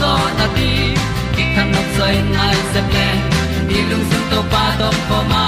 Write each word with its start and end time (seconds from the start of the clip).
zo 0.00 0.12
na 0.38 0.46
ti 0.56 0.70
ki 1.34 1.44
kan 1.54 1.66
nok 1.74 1.88
sai 1.96 2.14
nai 2.36 2.56
se 2.72 2.80
ple 2.90 3.08
ni 3.68 3.78
lung 3.90 4.04
sun 4.10 4.22
to 4.30 4.40
pa 4.52 4.64
do 4.80 4.88
ko 5.08 5.18
ma. 5.32 5.44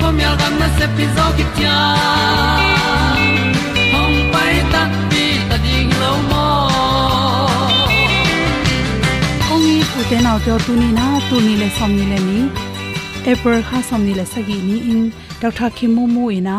Ko 0.00 0.06
mi 0.16 0.22
al 0.30 0.36
gam 0.40 0.54
na 0.60 0.68
se 0.78 0.86
pi 0.96 1.04
zo 1.16 1.26
ki 1.36 1.44
tia 1.56 1.78
hong 3.94 4.18
pai 4.32 4.54
ta 4.72 4.82
pi 5.10 5.24
ta 5.48 5.56
ding 5.66 5.90
lo 6.02 6.12
mo 6.30 6.46
ong 9.52 9.66
i 9.74 9.76
pu 9.90 10.00
te 10.10 10.18
nau 10.26 10.38
te 10.44 10.52
tu 10.66 10.72
ni 10.82 10.88
na, 10.98 11.06
tu 11.28 11.36
ni 11.46 11.54
le 11.62 11.68
som 11.78 11.90
ni 11.98 12.04
le 12.12 12.18
ni? 12.28 12.38
April 13.32 13.60
kha 13.68 13.78
som 13.88 14.00
ni 14.06 14.12
le 14.18 14.24
sagi 14.32 14.58
ni 14.68 14.76
in. 14.92 15.02
Dr 15.40 15.68
khimu 15.76 16.04
mu 16.14 16.24
ina 16.38 16.58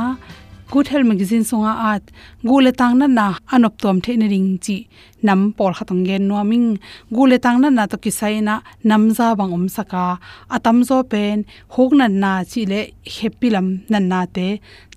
good 0.71 0.87
health 0.87 1.05
magazine 1.05 1.43
songa 1.43 1.73
at 1.91 2.03
gule 2.43 2.71
tang 2.79 2.97
na 2.99 3.07
na 3.07 3.25
anop 3.53 3.75
tom 3.81 3.99
the 4.01 4.15
ne 4.21 4.27
ring 4.33 4.49
chi 4.65 4.75
nam 5.23 5.51
por 5.57 5.71
khatang 5.77 6.05
gen 6.05 6.27
no 6.27 6.43
ming 6.43 6.67
gule 7.11 7.37
tang 7.45 7.59
na 7.61 7.85
to 7.87 7.97
kisai 7.97 8.35
na 8.47 8.55
nam 8.83 9.09
za 9.17 9.35
bang 9.35 9.53
om 9.57 9.67
saka. 9.67 10.19
Atam 10.55 10.83
zo 10.89 10.97
pen, 11.11 11.45
hok 11.75 11.91
na 11.99 12.07
na 12.07 12.31
chi 12.51 12.61
le 12.71 12.81
happy 13.15 13.49
lam 13.49 13.67
nan 13.89 14.07
na 14.11 14.19
te. 14.35 14.47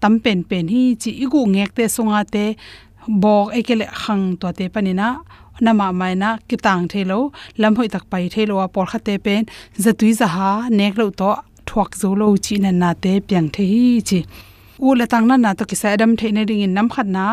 Tam 0.00 0.20
pen 0.24 0.44
pen 0.50 0.68
hi 0.74 0.82
chi 1.02 1.10
igu 1.24 1.40
ngek 1.54 1.70
te 1.76 1.84
songa 1.96 2.20
te. 2.34 2.44
Bok 3.22 3.46
ekele 3.58 3.86
khang 4.02 4.24
to 4.40 4.52
te 4.58 4.64
panina 4.74 5.08
nama 5.64 5.86
mai 6.00 6.14
na 6.22 6.30
kitang 6.48 6.84
thelo 6.92 7.18
lam 7.60 7.72
hoi 7.76 7.88
tak 7.94 8.04
pai 8.10 8.24
thelo 8.34 8.54
a 8.64 8.66
por 8.74 8.86
khate 8.92 9.14
pen. 9.24 9.42
Zatui 9.82 10.12
za 10.20 10.26
ha, 10.34 10.50
nek 10.78 10.94
lo 11.00 11.06
to 11.20 11.30
thuak 11.68 11.90
zo 12.00 12.08
lo 12.20 12.26
chi 12.44 12.54
na 12.64 12.70
na 12.70 12.90
te 13.02 13.12
pyang 13.28 13.48
the 13.54 13.62
hi 13.72 13.84
chi 14.10 14.20
u 14.86 14.94
la 14.98 15.06
tang 15.12 15.26
na 15.30 15.34
na 15.44 15.50
to 15.58 15.64
ki 15.70 15.76
sa 15.80 15.88
adam 15.94 16.12
the 16.18 16.28
ne 16.36 16.42
ring 16.48 16.62
in 16.66 16.74
nam 16.76 16.88
khat 16.94 17.08
na 17.16 17.24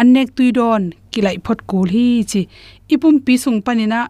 anek 0.00 0.28
tui 0.36 0.48
don, 0.58 0.82
kilai 1.12 1.36
phot 1.44 1.58
kul 1.70 1.88
hi 1.94 2.06
chi. 2.30 2.42
Ipum 2.94 3.14
pi 3.24 3.34
sung 3.44 3.60
panina 3.66 4.00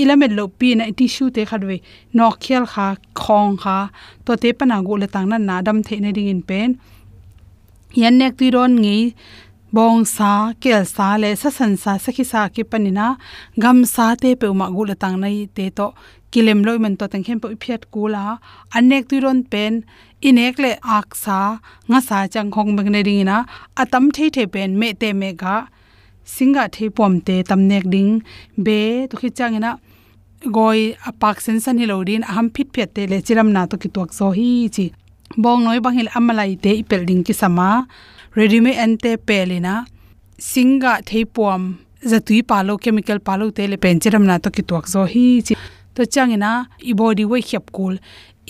ilamet 0.00 0.32
lo 0.38 0.44
pi 0.58 0.68
na 0.78 0.84
tissue 0.98 1.30
te 1.36 1.42
khatwe 1.50 1.76
no 2.16 2.24
khial 2.42 2.64
kha, 2.72 2.86
khong 3.20 3.54
kha, 3.62 3.78
to 4.24 4.32
te 4.42 4.48
pana 4.58 4.76
gu 4.86 4.94
le 5.02 5.06
tang 5.14 5.26
na 5.30 5.36
na 5.48 5.54
adam 5.60 5.78
the 5.86 5.94
ne 6.04 6.10
ring 6.16 6.30
in 6.34 6.42
pen. 6.48 6.68
Yan 8.02 8.14
nek 8.20 8.32
tui 8.38 8.48
don 8.54 8.72
ngei 8.82 9.02
bong 9.74 10.02
sa, 10.16 10.30
kel 10.62 10.82
sa, 10.94 11.06
le 11.22 11.28
sa 11.40 11.48
san 11.58 11.72
sa 11.82 11.92
sakhi 12.04 12.24
sa 12.32 12.40
ki 12.54 12.62
panina 12.70 13.06
gam 13.62 13.78
sa 13.94 14.06
te 14.22 14.30
pe 14.40 14.46
ma 14.60 14.66
gu 14.74 14.82
le 14.90 14.94
tang 15.02 15.16
nai 15.22 15.36
te 15.56 15.64
to 15.78 15.86
kilem 16.32 16.60
loi 16.66 16.78
man 16.84 16.94
to 17.00 17.06
tang 17.12 17.24
khem 17.26 17.38
po 17.42 17.48
phiat 17.62 17.82
kula 17.94 18.24
anek 18.76 19.04
tu 19.10 19.16
ron 19.24 19.40
pen, 19.52 19.72
inek 20.28 20.56
le 20.64 20.72
ak 20.98 21.08
sa, 21.24 21.38
nga 21.90 22.00
sa 22.08 22.18
chang 22.32 22.50
khong 22.54 22.70
beng 22.76 22.90
ne 22.94 23.00
ring 23.08 23.24
na 23.30 23.36
atam 23.82 24.04
the 24.16 24.24
the 24.36 24.44
pen, 24.54 24.78
me 24.80 24.88
te 25.00 25.08
me 25.20 25.30
ga, 25.42 25.56
singa 26.34 26.64
the 26.74 26.88
pom 26.96 27.20
te, 27.26 27.36
tam 27.48 27.60
nek 27.70 27.84
ding, 27.92 28.12
be 28.64 29.06
to 29.10 29.14
khi 29.20 29.28
chang 29.30 29.54
changena 29.54 29.72
goi 30.56 30.96
apak 31.08 31.36
sen 31.44 31.60
san 31.60 31.76
hi 31.80 31.86
lodin 31.90 32.22
aham 32.30 32.46
phit 32.54 32.68
phet 32.74 32.94
te 32.96 33.02
le 33.10 33.16
chiram 33.26 33.48
na 33.56 33.66
to 33.70 33.76
ki 33.82 33.88
tok 33.96 34.10
so 34.18 34.30
hi 34.38 34.68
chi. 34.74 34.86
Bong 35.42 35.60
noi 35.64 35.78
bang 35.84 35.96
hil 35.98 36.08
amalai 36.18 36.52
te 36.64 36.70
i 36.80 36.82
pel 36.90 37.04
ding 37.08 37.22
ki 37.26 37.34
sama 37.42 37.68
ready 38.38 38.60
me 38.64 38.72
ante 38.84 39.12
pelina 39.28 39.74
singa 40.50 40.92
thei 41.08 41.24
pom 41.36 41.60
zatui 42.10 42.40
palo 42.50 42.72
chemical 42.82 43.18
palo 43.28 43.50
te 43.56 43.66
le 43.72 43.76
pen 43.84 44.00
chiram 44.02 44.24
na 44.30 44.38
to 44.44 44.48
ki 44.56 44.62
tok 44.70 44.84
zo 44.94 45.04
hi 45.12 45.26
chi 45.46 45.54
to 46.00 46.06
changena 46.14 46.52
i 46.90 46.92
body 46.92 47.24
we 47.24 47.42
khep 47.42 47.72
kul. 47.76 47.94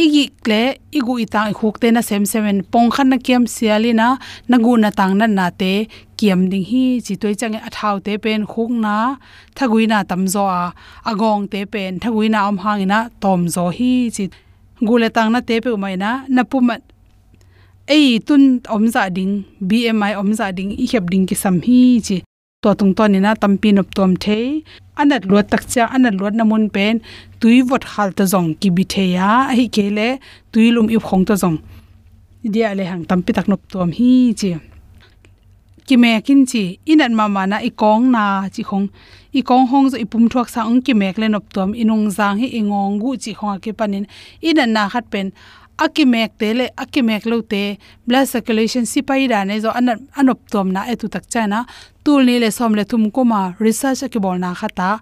Igi 0.04 0.24
kle, 0.44 0.62
igu 0.98 1.14
itang 1.24 1.52
khuk 1.58 1.80
te 1.82 1.90
na 1.90 2.00
sem 2.08 2.24
seven 2.32 2.62
pong 2.72 2.90
khan 2.94 3.08
na 3.10 3.16
kem 3.26 3.42
sialina 3.54 4.08
nagu 4.50 4.72
na 4.82 4.90
tang 4.98 5.14
na 5.18 5.26
na 5.26 5.46
te. 5.60 5.72
Kiam 6.18 6.40
ding 6.50 6.64
hi, 6.70 6.84
chi 7.06 7.14
toi 7.22 7.34
chang 7.40 7.54
e 7.58 7.60
a 7.68 7.70
thau 7.76 7.96
te 8.06 8.12
pen 8.24 8.46
khuk 8.52 8.70
na. 8.84 8.94
Thaguina 9.56 9.98
tam 10.10 10.22
zo 10.34 10.44
a. 10.46 10.62
Agong 11.10 11.50
te 11.52 11.60
pen 11.72 11.92
thaguina 12.02 12.46
om 12.48 12.58
hangina 12.64 12.98
tom 13.22 13.48
zo 13.54 13.64
hi, 13.76 13.92
chi 14.16 14.24
gule 14.88 15.08
tang 15.16 15.30
na 15.34 15.40
te 15.48 15.60
pe 15.64 15.70
mai 15.82 15.96
na 16.02 16.10
na 16.28 16.42
puma 16.50 16.76
ei, 17.96 18.18
tun 18.26 18.42
om 18.74 18.84
za 18.94 19.02
ding 19.16 19.32
bmi 19.68 20.10
om 20.20 20.30
za 20.38 20.46
ding, 20.58 20.70
i 20.82 20.86
khep 20.90 21.04
ding 21.12 21.24
ki 21.28 21.34
sam 21.42 21.56
hi, 21.66 21.80
chi 22.06 22.16
to 22.62 22.74
tung 22.78 22.92
to 22.96 23.04
ni 23.08 23.18
na 23.24 23.32
tampi 23.42 23.72
nop 23.72 23.88
tom 23.96 24.12
the 24.24 24.62
anat 25.02 25.22
luat 25.28 25.46
tak 25.52 25.62
cha 25.72 25.84
anat 25.94 26.14
luat 26.20 26.34
na 26.36 26.44
pen, 26.76 27.00
tui 27.40 27.62
vot 27.68 27.84
hal 27.92 28.10
ta 28.18 28.24
zong 28.32 28.48
ki 28.60 28.68
bi 28.76 28.84
the 28.92 29.04
ya, 29.16 29.30
hi 29.56 29.66
ke 29.74 29.84
tui 30.52 30.70
lum 30.74 30.88
i 30.88 30.98
khong 31.06 31.24
ta 31.28 31.34
zong. 31.42 31.58
Dia 32.42 32.74
le 32.74 32.84
hang 32.90 33.04
tampi 33.04 33.30
tak 33.36 33.48
nop 33.48 33.60
tom 33.72 33.90
hi 33.98 34.32
chi. 34.40 34.50
Ki 35.86 35.96
me 35.96 36.20
kin 36.26 36.46
chi, 36.50 36.78
inan 36.92 37.12
ma 37.18 37.24
ma 37.28 37.42
na 37.46 37.56
i 37.68 37.70
kong 37.82 38.04
na 38.14 38.48
chi 38.54 38.62
khong. 38.62 38.86
I 39.38 39.42
kong 39.42 39.66
hong 39.70 39.86
zo 39.90 39.96
ipum 40.04 40.24
thuak 40.32 40.48
sa 40.48 40.60
ong 40.70 40.80
ki 40.82 40.92
mek 41.00 41.18
le 41.18 41.26
nop 41.28 41.44
tom 41.54 41.70
inung 41.82 42.10
jang 42.16 42.36
hi 42.40 42.48
ingong 42.58 42.98
gu 43.02 43.10
chi 43.22 43.32
khong 43.38 43.60
ke 43.62 43.70
panin. 43.78 44.04
Inan 44.48 44.70
na 44.72 44.88
khat 44.92 45.04
pen 45.12 45.26
akimek 45.80 46.36
te, 46.38 46.52
le 46.54 46.66
akimek 46.76 47.24
lo 47.26 47.40
te. 47.42 47.78
Blood 48.06 48.28
circulation 48.28 48.84
sipai 48.86 49.28
da 49.28 49.44
ne 49.44 49.58
zo 49.60 49.72
an 49.74 49.88
anop 50.20 50.40
tom 50.52 50.72
na 50.74 50.84
etu 50.92 51.08
tak 51.08 51.26
chana 51.32 51.64
tul 52.04 52.24
ni 52.24 52.38
le 52.38 52.50
som 52.50 52.74
le 52.74 52.84
thum 52.84 53.10
ko 53.10 53.24
ma 53.24 53.40
research 53.58 54.04
ki 54.12 54.20
bol 54.24 54.38
na 54.38 54.52
khata 54.54 55.00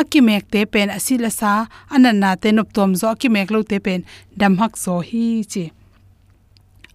akimek 0.00 0.50
te 0.50 0.64
pen 0.66 0.90
asila 0.90 1.30
sa. 1.30 1.66
Anan 1.90 2.20
na 2.22 2.36
te 2.36 2.52
nop 2.52 2.72
tom 2.72 2.94
zo 2.94 3.10
akimek 3.14 3.50
lo 3.50 3.62
te 3.62 3.78
pen 3.78 4.06
dam 4.36 4.58
hak 4.62 4.78
zo 4.78 5.00
hi 5.10 5.42
chi. 5.52 5.70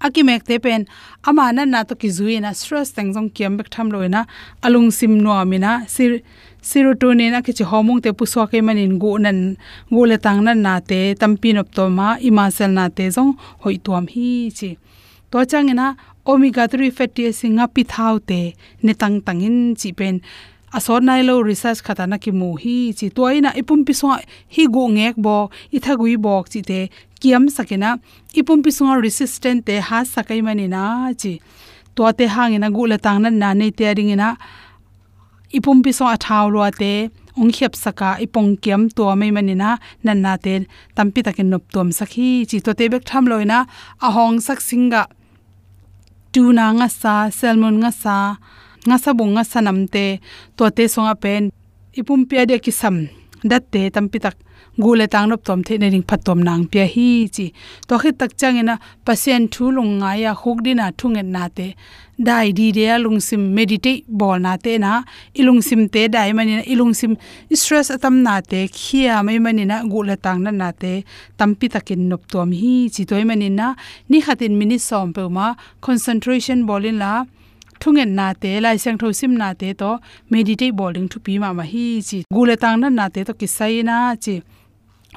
Akimek 0.06 0.44
te 0.48 0.60
pen 0.60 0.88
ama 1.28 1.52
na 1.52 1.66
na 1.66 1.84
to 1.84 1.96
ki 1.96 2.10
zuina 2.18 2.56
stress 2.56 2.92
teng 2.96 3.14
jong 3.14 3.30
kiam 3.36 3.58
bek 3.58 3.70
tham 3.74 3.92
loina 3.92 4.26
e 4.26 4.68
alung 4.68 4.92
sim 4.92 5.20
no 5.24 5.32
amina 5.32 5.84
e 5.86 5.90
sir 5.90 6.20
serotonin 6.70 7.36
a 7.38 7.42
kichi 7.46 7.64
hormone 7.72 8.02
te 8.02 8.12
puswa 8.20 8.44
ke 8.52 8.60
manin 8.68 8.98
go 9.04 9.12
nan 9.26 9.40
go 9.94 10.02
le 10.10 10.18
tang 10.26 10.40
nan 10.46 10.64
na 10.66 10.74
te 10.90 11.00
tampin 11.22 11.60
op 11.62 11.70
to 11.78 11.84
ma 11.98 12.08
ima 12.30 12.46
sel 12.58 12.72
na 12.78 12.86
te 12.98 13.06
zong 13.16 13.32
hoi 13.64 13.78
tuam 13.86 14.06
hi 14.14 14.30
chi. 14.58 14.70
To 15.32 15.38
changena 15.52 15.88
omega 16.32 16.64
3 16.74 16.90
fatty 16.98 17.28
acid 17.30 17.52
nga 17.58 17.66
pi 17.76 17.84
thau 17.94 18.16
te 18.30 18.42
ne 18.86 18.94
tang 19.02 19.18
tangin 19.28 19.58
chi 19.80 19.90
pen. 20.00 20.16
Asor 20.78 21.00
nai 21.08 21.22
lo 21.28 21.36
research 21.50 21.82
khata 21.86 22.06
na 22.10 22.18
ki 22.24 22.32
mu 22.40 22.50
hi 22.64 22.78
chi. 22.98 23.08
Toina 23.18 23.50
ipum 23.62 23.86
pi 23.88 23.94
so 24.00 24.08
hi 24.56 24.64
go 24.76 24.84
ngek 24.98 25.16
bo 25.26 25.38
i 25.76 25.78
thagui 25.86 26.18
bok 26.26 26.50
chi 26.54 26.62
te 26.70 26.80
kiam 27.22 27.44
sakena, 27.56 27.90
ipum 28.40 28.60
pi 28.64 28.72
so 28.78 28.86
resistant 29.06 29.60
te 29.68 29.76
ha 29.88 30.00
sakai 30.14 30.42
mani 30.48 30.68
na 30.76 30.84
chi. 31.22 31.34
To 31.96 32.12
te 32.18 32.26
hangina 32.36 32.68
gu 32.76 32.84
le 32.92 32.98
tang 33.06 33.20
nan 33.24 33.36
na 33.42 33.54
nei 33.54 33.72
te 33.78 33.86
ringina 33.98 34.30
ipum 35.58 35.78
pi 35.86 35.92
so 35.98 36.06
athaw 36.16 36.46
lo 36.54 36.62
te 36.82 36.94
ong 37.40 37.52
khep 37.56 37.74
saka 37.84 38.10
ipong 38.26 38.52
kiam 38.64 38.82
to 38.96 39.04
mai 39.20 39.32
manina 39.36 39.70
nan 40.06 40.20
na 40.26 40.34
te 40.46 40.54
tampi 40.96 41.20
takin 41.26 41.50
nop 41.52 41.64
tom 41.74 41.90
sakhi. 42.00 42.30
Chi 42.50 42.58
to 42.66 42.72
te 42.80 42.86
bek 42.94 43.04
tham 43.10 43.26
loina 43.32 43.60
a 44.06 44.08
hong 44.16 44.38
sak 44.48 44.60
singa, 44.68 45.04
tuna 46.34 46.66
nga 46.78 46.88
sa 47.02 47.14
salmon 47.40 47.76
nga 47.84 47.92
sa 48.04 48.16
nga 48.88 48.98
sa 49.04 49.12
bung 49.18 49.34
nga 49.36 49.44
sanam 49.52 49.80
te 49.94 50.06
to 50.58 50.64
te 50.78 50.84
songa 50.94 51.16
pen 51.24 51.44
ipum 52.00 52.22
pia 52.30 52.44
de 52.50 52.56
ki 52.66 52.72
sam 52.82 52.96
dat 53.50 53.64
te 53.74 53.82
tampi 53.96 54.18
tak 54.26 54.36
gule 54.78 55.08
tang 55.08 55.30
nop 55.30 55.44
tom 55.44 55.64
the 55.64 55.78
ne 55.78 55.90
ring 55.90 56.04
phatom 56.04 56.44
nang 56.44 56.66
pia 56.68 56.86
hi 56.86 57.28
chi. 57.36 57.52
To 57.88 57.98
khi 57.98 58.12
tak 58.12 58.32
changena 58.38 58.78
pasien 59.06 59.48
thu 59.48 59.72
lung 59.72 60.00
nga 60.00 60.12
ya 60.24 60.34
huk 60.34 60.64
dina 60.66 60.92
thungen 60.92 61.32
na 61.36 61.48
te. 61.48 61.68
Dai 62.18 62.52
di 62.52 62.72
de 62.72 62.98
lung 62.98 63.20
sim 63.20 63.54
meditate 63.56 64.04
bol 64.08 64.40
na 64.40 64.58
te 64.58 64.78
na. 64.78 65.04
Ilung 65.40 65.62
sim 65.62 65.88
te 65.88 66.08
dai 66.08 66.34
mani 66.34 66.56
na. 66.58 66.64
Ilung 66.74 66.94
sim 66.94 67.16
stress 67.54 67.90
atam 67.96 68.24
na 68.24 68.42
te. 68.42 68.68
Khia 68.68 69.24
mai 69.24 69.40
mani 69.40 69.66
na 69.66 69.84
gule 69.84 70.16
tang 70.22 70.44
na 70.44 70.52
na 70.52 70.72
te. 70.72 71.04
Tampi 71.38 71.70
takin 71.70 72.10
nop 72.10 72.28
tom 72.28 72.52
hi 72.52 72.90
chi 72.94 73.06
toy 73.06 73.24
mani 73.24 73.50
na. 73.50 73.76
Ni 74.10 74.22
khatin 74.22 74.58
mini 74.60 74.78
som 74.78 75.14
pe 75.14 75.24
ma 75.30 75.56
concentration 75.82 76.66
bolin 76.68 76.98
la. 77.04 77.26
Thungen 77.80 78.10
na 78.16 78.34
te. 78.34 78.60
Lai 78.60 78.76
sang 78.78 78.98
tho 78.98 79.12
sim 79.12 79.34
na 79.42 79.54
te 79.54 79.74
to 79.74 80.00
meditate 80.30 80.76
bowling 80.76 81.08
thu 81.08 81.20
pi 81.26 81.40
ma 81.44 81.54
ma 81.54 81.64
hi 81.64 81.86
chi. 82.08 82.24
Gule 82.36 82.56
tang 82.64 82.78
na 82.82 82.90
na 82.90 83.08
te 83.08 83.24
to 83.24 83.34
ki 83.34 83.48
na 83.84 84.16
chi 84.26 84.36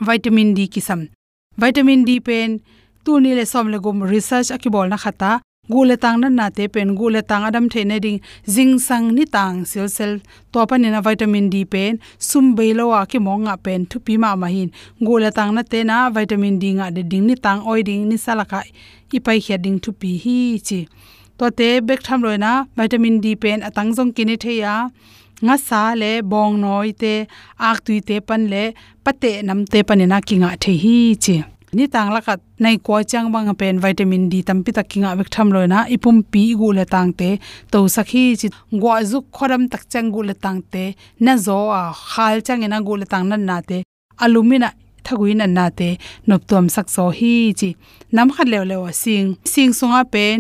vitamin 0.01 0.55
d 0.55 0.69
kisam. 0.69 1.09
Vitamin 1.57 2.05
d 2.05 2.21
pen 2.21 2.61
tu 3.05 3.21
ni 3.21 3.35
le 3.35 3.45
som 3.45 3.69
le 3.69 3.79
gum 3.79 4.03
research 4.03 4.51
akibol 4.51 4.89
na 4.89 4.97
khata. 4.97 5.41
Gule 5.69 5.97
tang 6.01 6.21
na 6.21 6.29
na 6.29 6.49
te 6.49 6.65
pen 6.69 6.97
gule 6.97 7.21
tang 7.21 7.45
adam 7.45 7.69
the 7.69 7.85
ne 7.85 7.99
ding 8.01 8.21
jing 8.47 8.79
sang 8.79 9.15
ni 9.15 9.25
tang 9.27 9.67
sel 9.67 9.89
sel. 9.89 10.21
To 10.53 10.65
pa 10.67 10.77
ni 10.79 10.89
na 10.89 11.01
vitamin 11.01 11.51
d 11.51 11.65
pen, 11.65 11.99
sum 12.19 12.55
be 12.55 12.73
lo 12.73 12.89
wa 12.89 13.05
ki 13.05 13.19
monga 13.19 13.57
pen 13.65 13.85
thu 13.85 13.99
pi 14.01 14.17
ma 14.17 14.35
ma 14.35 14.47
hin. 14.47 14.71
Gule 15.01 15.31
tang 15.31 15.53
na 15.55 15.63
te 15.63 15.85
na 15.85 16.09
vitamin 16.09 16.59
d 16.59 16.65
nga 16.79 16.91
de 16.91 17.03
ding 17.03 17.27
ni 17.27 17.35
tang 17.35 17.61
oi 17.67 17.83
ding 17.83 18.09
ni 18.09 18.17
salaka 18.17 18.63
ipai 19.13 19.39
khia 19.45 19.59
ding 19.65 19.79
thu 19.79 19.93
pi 19.93 20.17
hi 20.25 20.59
chi. 20.67 20.89
To 21.39 21.51
te 21.51 21.81
bek 21.81 22.01
tham 22.07 22.23
loina 22.23 22.53
vitamin 22.77 23.21
d 23.21 23.37
pen 23.37 23.61
atang 23.69 23.93
jong 23.97 24.13
kini 24.17 24.37
theya 24.37 24.89
nga 25.45 25.57
sa 25.69 25.81
le 26.01 26.11
bong 26.31 26.55
noi 26.65 26.91
te 27.03 27.15
ak 27.69 27.79
tui 27.85 27.99
te 28.09 28.17
pan 28.29 28.43
le 28.53 28.65
pate 29.05 29.31
nam 29.47 29.61
te 29.73 29.79
panina 29.89 30.19
kinga 30.29 30.51
the 30.63 30.73
hi 30.83 30.97
chi. 31.25 31.37
Ni 31.77 31.85
tang 31.95 32.11
la 32.15 32.21
kat 32.27 32.41
nai 32.63 32.77
ko 32.87 33.03
chang 33.11 33.29
bang 33.33 33.53
pen 33.61 33.77
vitamin 33.85 34.25
d 34.33 34.35
tam 34.49 34.59
pi 34.65 34.71
takinga 34.73 35.11
bek 35.19 35.29
tham 35.35 35.49
loina 35.55 35.79
ipum 35.95 36.17
pi 36.33 36.43
gu 36.59 36.69
le 36.79 36.85
tang 36.95 37.11
te 37.21 37.31
to 37.73 37.79
sakhi 37.97 38.25
chi. 38.41 38.49
Gwa 38.81 38.95
zu 39.11 39.19
khoram 39.37 39.63
tak 39.73 39.83
chang 39.93 40.09
gu 40.15 40.21
le 40.29 40.35
tang 40.45 40.61
te 40.73 40.85
na 41.25 41.33
zo 41.47 41.59
a 41.81 41.83
khal 42.13 42.37
chang 42.47 42.65
ina 42.67 42.79
gu 42.87 42.95
le 43.01 43.07
tang 43.13 43.25
nan 43.31 43.43
na 43.49 43.57
te 43.69 43.79
alumina 44.25 44.71
thaguin 45.05 45.45
an 45.45 45.53
na 45.59 45.67
te 45.79 45.89
nop 46.29 46.43
tom 46.51 46.65
sak 46.75 46.87
so 46.95 47.05
hi 47.19 47.35
chi. 47.59 47.69
Nam 48.17 48.29
khat 48.35 48.49
lew 48.53 48.65
lew 48.71 48.83
sing. 49.03 49.29
Sing 49.53 49.71
sunga 49.79 50.03
pen 50.15 50.39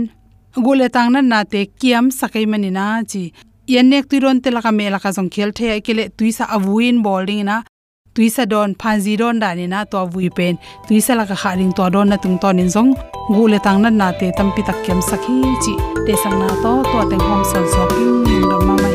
gu 0.64 0.72
le 0.80 0.86
tang 0.94 1.08
nan 1.14 1.26
na 1.32 1.40
te 1.52 1.60
kiam 1.80 2.04
sakai 2.18 2.44
manina 2.52 2.86
chi 3.10 3.22
yanek 3.68 4.08
tuiron 4.08 4.40
te 4.42 4.50
laka 4.50 4.70
me 4.72 4.84
laka 4.94 5.10
jong 5.16 5.28
khel 5.34 5.50
the 5.52 5.80
kele 5.86 6.04
tuisa 6.18 6.44
avuin 6.56 7.02
bowling 7.02 7.44
na 7.44 7.56
tuisa 8.14 8.44
don 8.52 8.74
phanji 8.74 9.16
don 9.20 9.38
da 9.42 9.54
ni 9.54 9.66
na 9.66 9.84
to 9.84 9.96
avui 10.04 10.28
pen. 10.36 10.54
Tuisa 10.86 11.12
laka 11.20 11.36
kharing 11.42 11.72
to 11.76 11.90
don 11.94 12.08
na 12.08 12.16
tung 12.16 12.38
to 12.42 12.52
nin 12.52 12.68
jong 12.74 12.90
gule 13.34 13.58
tang 13.66 13.82
na 13.82 13.90
na 13.90 14.08
te 14.20 14.32
tampi 14.38 14.62
tak 14.68 14.78
kem 14.86 15.00
sakhi 15.08 15.36
chi. 15.62 15.74
Te 16.06 16.14
sang 16.22 16.38
na 16.40 16.48
to 16.62 16.72
to 16.90 16.98
teng 17.10 17.24
hom 17.28 17.42
san 17.50 17.64
so 17.72 17.82
king 17.94 18.48
dam 18.50 18.62
ma 18.68 18.74
mai. 18.82 18.94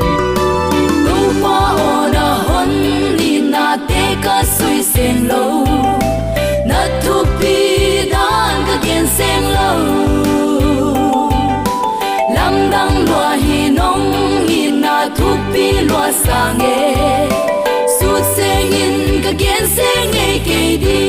Tu 1.06 1.18
pa 1.42 1.58
ona 1.90 2.28
hon 2.48 2.72
ni 3.18 3.32
na 3.54 3.66
te 3.90 4.04
ka 4.26 4.38
sui 4.56 4.80
sen 4.94 5.28
lo. 5.30 5.44
Na 6.70 6.80
tu 7.04 7.16
pi 7.40 7.58
dan 8.14 8.66
ka 8.68 8.76
gen 8.86 9.06
sen 9.18 9.44
lo. 9.58 10.03
Thu 15.18 15.30
pi 15.54 15.66
lo 15.90 16.04
sang 16.24 16.62
e 16.62 16.78
su 17.96 18.10
seng 18.36 18.74
in 18.84 18.96
ka 19.24 19.32
gen 19.42 19.64
seng 19.76 20.14
e 20.28 20.30
ke 20.48 20.62
di 20.84 21.02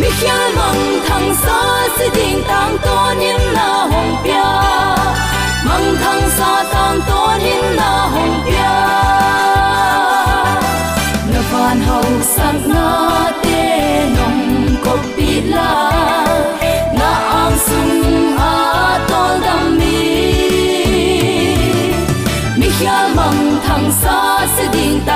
mi 0.00 0.08
khia 0.18 0.38
mang 0.56 0.82
thang 1.06 1.28
sa 1.42 1.58
sẽ 1.96 2.08
ding 2.14 2.42
tang 2.48 2.76
to 2.84 2.96
in 3.30 3.40
na 3.54 3.68
hong 3.92 4.14
pia. 4.24 4.50
Mang 5.66 5.88
thang 6.02 6.24
sa 6.36 6.50
tang 6.72 7.00
to 7.08 7.20
in 7.52 7.76
na 7.76 7.90
hong 8.14 8.36
pia. 8.46 8.76
Na 11.32 11.40
van 11.50 11.78
hau 11.88 12.04
sang 12.34 12.60
na 12.74 12.86
te 13.42 13.60
nong 14.16 14.40
ko 14.84 14.94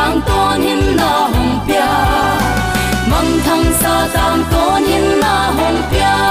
tang 0.04 0.20
ton 0.28 0.60
hin 0.60 0.82
na 0.96 1.12
hong 1.32 1.52
pia 1.66 1.92
mang 3.10 3.30
thang 3.44 3.66
sa 3.80 3.94
tang 4.16 4.42
ton 4.52 4.84
hin 4.90 5.06
na 5.22 5.34
hong 5.56 5.80
pia 5.90 6.23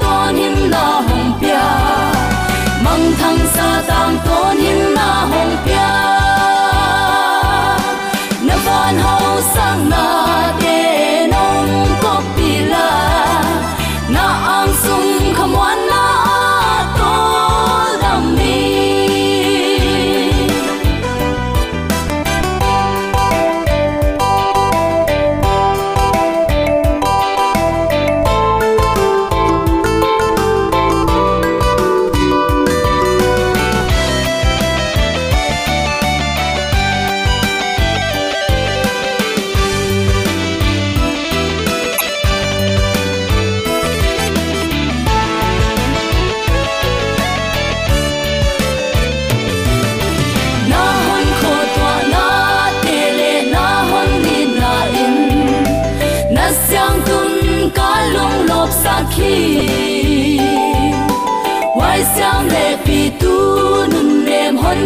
con 0.00 0.36
tang 0.36 0.36
ton 0.36 0.36
him 0.36 1.07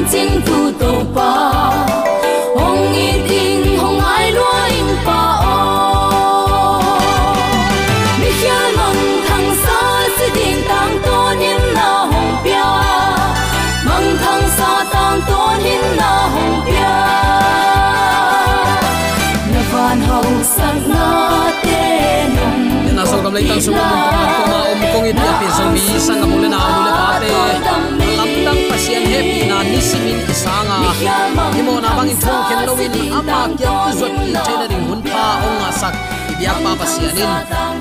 lem 0.02 0.42
hon 0.47 0.75
ching 0.78 1.14
pa 1.14 1.30
hong 2.56 2.94
in 2.94 3.78
hong 3.78 4.00
ai 4.00 4.32
pa 5.06 5.21
o 5.44 5.59
mi 8.21 8.30
thang 9.26 9.49
sa 9.64 9.78
si 10.16 10.47
tang 10.68 10.94
to 11.04 11.18
na 11.75 11.88
hong 12.11 12.32
pia 12.44 12.68
mang 13.87 14.09
thang 14.23 14.44
sa 14.56 14.71
tang 14.92 15.21
to 15.28 15.40
nim 15.62 15.85
na 15.97 16.12
hong 16.35 16.56
pia 16.66 16.94
na 19.52 19.61
van 19.73 20.00
hau 20.00 20.26
sang 20.56 20.82
na 20.88 21.06
te 21.62 21.82
nong 22.37 22.97
na 22.97 23.04
so 23.04 23.16
kam 23.23 23.32
leitang 23.35 23.61
sung 23.61 23.75
mong 23.75 23.92
ko 24.38 24.44
ma 24.50 24.61
om 24.73 24.80
kong 24.92 25.06
it 25.11 25.16
ya 25.16 25.32
pi 25.40 25.47
mi 25.75 25.85
sang 26.06 26.21
ka 26.23 26.26
na 26.54 26.91
happy 29.12 29.40
na 29.50 29.57
nisimin 29.71 30.19
isanga 30.33 30.76
imo 31.61 31.75
na 31.85 31.90
bangin 31.97 32.19
thong 32.25 32.42
ken 32.49 32.61
lowin 32.69 32.95
ama 33.19 33.38
kya 33.59 33.73
uzot 33.88 34.12
ki 34.25 34.33
chena 34.47 34.66
ding 34.73 34.85
hun 34.88 35.00
pa 35.12 35.25
ong 35.47 35.62
asak 35.69 35.95
ibyak 36.33 36.59
pa 36.64 36.73
pasianin 36.81 37.33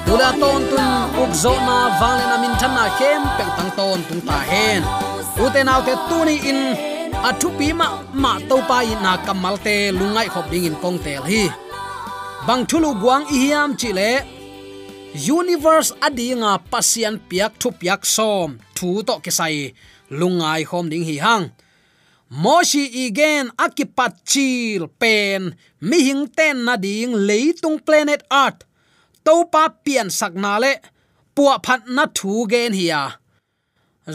tula 0.05 0.29
ton 0.41 0.61
tun 0.69 0.85
ukzo 1.23 1.53
na 1.67 1.77
wale 1.99 2.23
na 2.31 2.35
min 2.43 2.53
than 2.61 2.71
na 2.77 2.85
kem 2.99 3.21
peng 3.37 3.51
tang 3.57 3.71
ton 3.77 3.99
tung 4.07 4.23
ta 4.27 4.37
hen 4.51 4.81
ute 5.43 5.61
naw 5.67 5.79
te 5.87 5.93
tuni 6.07 6.37
in. 6.53 6.61
Athu 7.29 7.47
pi 7.57 7.67
ma 7.79 7.87
ma 8.23 8.31
to 8.49 8.57
pa 8.69 8.77
in 8.91 8.99
na 9.05 9.11
kamal 9.25 9.55
te 9.65 9.75
lungai 9.97 10.27
khop 10.33 10.45
ding 10.51 10.65
in 10.69 10.75
kong 10.83 10.97
tel 11.05 11.23
hi 11.31 11.43
bang 12.47 12.63
thulu 12.69 12.91
guang 13.01 13.23
i 13.35 13.37
hiam 13.43 13.69
chi 13.79 13.89
le 13.99 14.11
universe 15.37 15.91
adinga 16.07 16.51
pasian 16.71 17.15
piak 17.29 17.51
thu 17.61 17.69
piak 17.79 18.01
som. 18.15 18.49
Thu 18.77 18.89
to 19.07 19.13
kisai 19.25 19.57
lungai 20.19 20.63
khom 20.69 20.85
ding 20.91 21.05
hi 21.09 21.17
hang. 21.25 21.45
Moshi 22.43 22.83
igen 23.05 23.45
akipat 23.57 24.13
chil 24.31 24.87
pen. 25.01 25.55
Mi 25.81 25.97
hing 26.07 26.27
ten 26.37 26.65
na 26.65 26.75
ding 26.85 27.11
leitung 27.27 27.79
planet 27.85 28.21
art 28.29 28.63
to 29.25 29.33
pa 29.51 29.63
pian 29.83 30.09
sakna 30.19 30.53
le. 30.63 30.73
Puwa 31.35 31.55
phat 31.65 31.81
na 31.87 32.05
thu 32.17 32.47
gen 32.51 32.73
hiya 32.73 33.01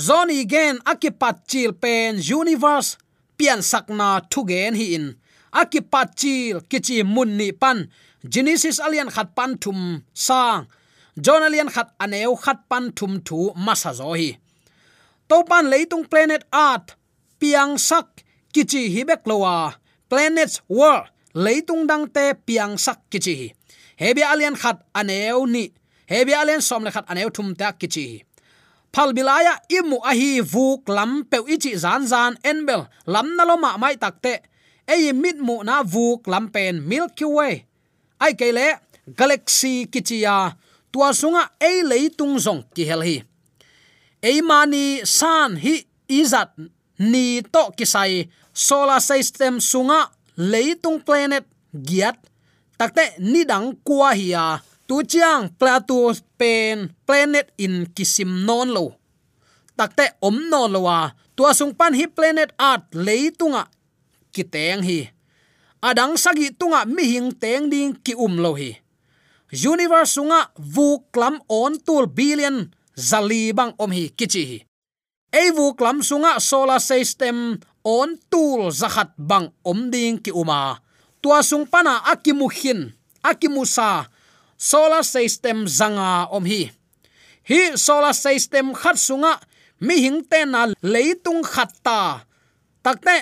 zon 0.06 0.28
igen 0.30 0.76
akipat 0.84 1.36
chil 1.50 1.72
pen 1.72 2.20
universe. 2.38 2.98
Pian 3.38 3.60
sakna 3.70 4.20
thu 4.30 4.40
gen 4.50 4.74
hi 4.74 4.86
in. 4.96 5.06
Akipat 5.52 6.08
chil 6.20 6.60
kichi 6.70 6.96
mun 7.04 7.36
ni 7.36 7.52
pan. 7.52 7.88
Genesis 8.32 8.80
alian 8.80 9.10
khat 9.14 9.28
pan 9.36 9.56
thum 9.62 10.02
sang. 10.12 10.66
Jonalian 11.24 11.70
khat 11.74 11.88
aneu 12.00 12.36
khat 12.44 12.58
pan 12.68 12.92
thum 12.96 13.12
thu 13.26 13.52
masa 13.56 13.92
zo 13.98 14.12
hi 14.20 14.36
topan 15.28 15.71
leitung 15.71 16.06
planet 16.09 16.45
earth, 16.52 16.95
piang 17.38 17.78
sak, 17.78 18.25
kichi 18.52 18.88
hi 18.95 19.04
beklowa 19.04 19.75
planets 20.09 20.62
world, 20.68 21.11
leitung 21.35 21.87
dang 21.87 22.06
te, 22.09 22.35
piang 22.47 22.78
sak, 22.78 23.11
kichi 23.11 23.35
hi. 23.35 23.49
Hebi 23.97 24.23
alian 24.23 24.56
khat 24.56 24.85
aneu 24.95 25.47
ni. 25.47 25.73
Hebi 26.06 26.33
alian 26.35 26.61
som 26.62 26.85
le 26.85 26.90
khat 26.90 27.09
aneu 27.09 27.30
thum 27.33 27.54
ta 27.56 27.73
kichi 27.73 28.26
phal 28.97 29.12
bilaya 29.12 29.61
imu 29.68 30.00
ahi 30.11 30.40
vuk 30.40 30.88
lam 30.88 31.28
pe 31.30 31.38
ichi 31.54 31.76
zan 31.76 32.09
zan 32.12 32.33
enbel 32.50 32.88
lam 33.04 33.28
na 33.37 33.45
lo 33.45 33.54
ma 33.61 33.76
mai 33.83 33.97
takte 34.02 34.35
ei 34.88 35.12
mit 35.23 35.37
mu 35.47 35.61
na 35.68 35.85
vuk 35.95 36.25
lam 36.33 36.49
pen 36.54 36.75
milky 36.88 37.26
way. 37.37 37.54
Ai 38.25 38.33
kele 38.40 38.66
galaxy 39.18 39.75
kichia 39.92 40.56
tua 40.92 41.09
sunga 41.21 41.42
ei 41.61 41.85
leitung 41.90 42.40
zong 42.45 42.62
ki 42.75 42.83
hel 42.88 43.02
hi 43.09 43.16
eimani 44.26 45.06
san 45.06 45.54
hi 45.62 45.87
izat 46.11 46.50
ni 46.99 47.42
to 47.52 47.62
kisai 47.78 48.26
solar 48.52 49.00
system 49.00 49.61
sunga 49.61 50.11
leitung 50.37 50.99
planet 51.06 51.47
giat. 51.71 52.18
Takte 52.76 53.16
ni 53.23 53.47
dang 53.49 53.73
kwa 53.87 54.12
hiya 54.12 54.61
tu 54.88 55.00
chiang 55.06 55.49
plato 55.59 56.12
pen 56.38 56.92
planet 57.06 57.54
in 57.56 57.87
kisim 57.95 58.45
non 58.45 58.68
lo. 58.75 58.87
Takte 59.78 60.18
om 60.21 60.37
non 60.50 60.73
lo 60.73 60.80
wa. 60.88 61.11
Tua 61.37 61.52
sung 61.52 61.76
pan 61.76 61.95
hi 61.95 62.09
planet 62.09 62.52
art 62.59 62.88
leitunga 62.92 63.68
kiteng 64.33 64.83
hi. 64.83 65.09
Adang 65.85 66.16
sagi 66.16 66.50
tunga 66.50 66.85
mi 66.88 67.04
hing 67.14 67.30
teng 67.37 67.68
ding 67.71 67.92
ki 68.04 68.16
um 68.16 68.40
lo 68.40 68.56
hi. 68.56 68.73
Universe 69.52 70.16
sunga 70.16 70.50
vu 70.59 71.04
klam 71.12 71.38
on 71.49 71.78
tul 71.78 72.09
billion 72.11 72.66
zali 72.96 73.52
bang 73.52 73.72
om 73.78 73.92
hi 73.92 74.08
kichi 74.08 74.42
hi. 74.44 74.58
Eivu 75.32 75.76
klam 75.76 76.00
sunga 76.02 76.40
solar 76.40 76.80
system 76.80 77.60
on 77.84 78.16
tool 78.30 78.72
zakhat 78.72 79.12
bang 79.18 79.52
om 79.64 79.90
ding 79.92 80.18
ki 80.18 80.32
uma. 80.32 80.80
Tua 81.20 81.42
sung 81.42 81.66
pana 81.68 82.00
akimu 82.12 82.48
hin, 82.48 82.92
akimu 83.22 83.66
sa, 83.66 84.06
solar 84.56 85.04
system 85.04 85.66
zanga 85.68 86.28
om 86.32 86.44
hi. 86.44 86.70
Hi 87.48 87.76
solar 87.76 88.14
system 88.16 88.72
khat 88.74 88.96
sunga, 88.96 89.36
mi 89.80 90.00
hing 90.00 90.24
te 90.24 90.44
na 90.48 90.72
leitung 90.82 91.44
khatta 91.44 92.24
takte 92.82 93.16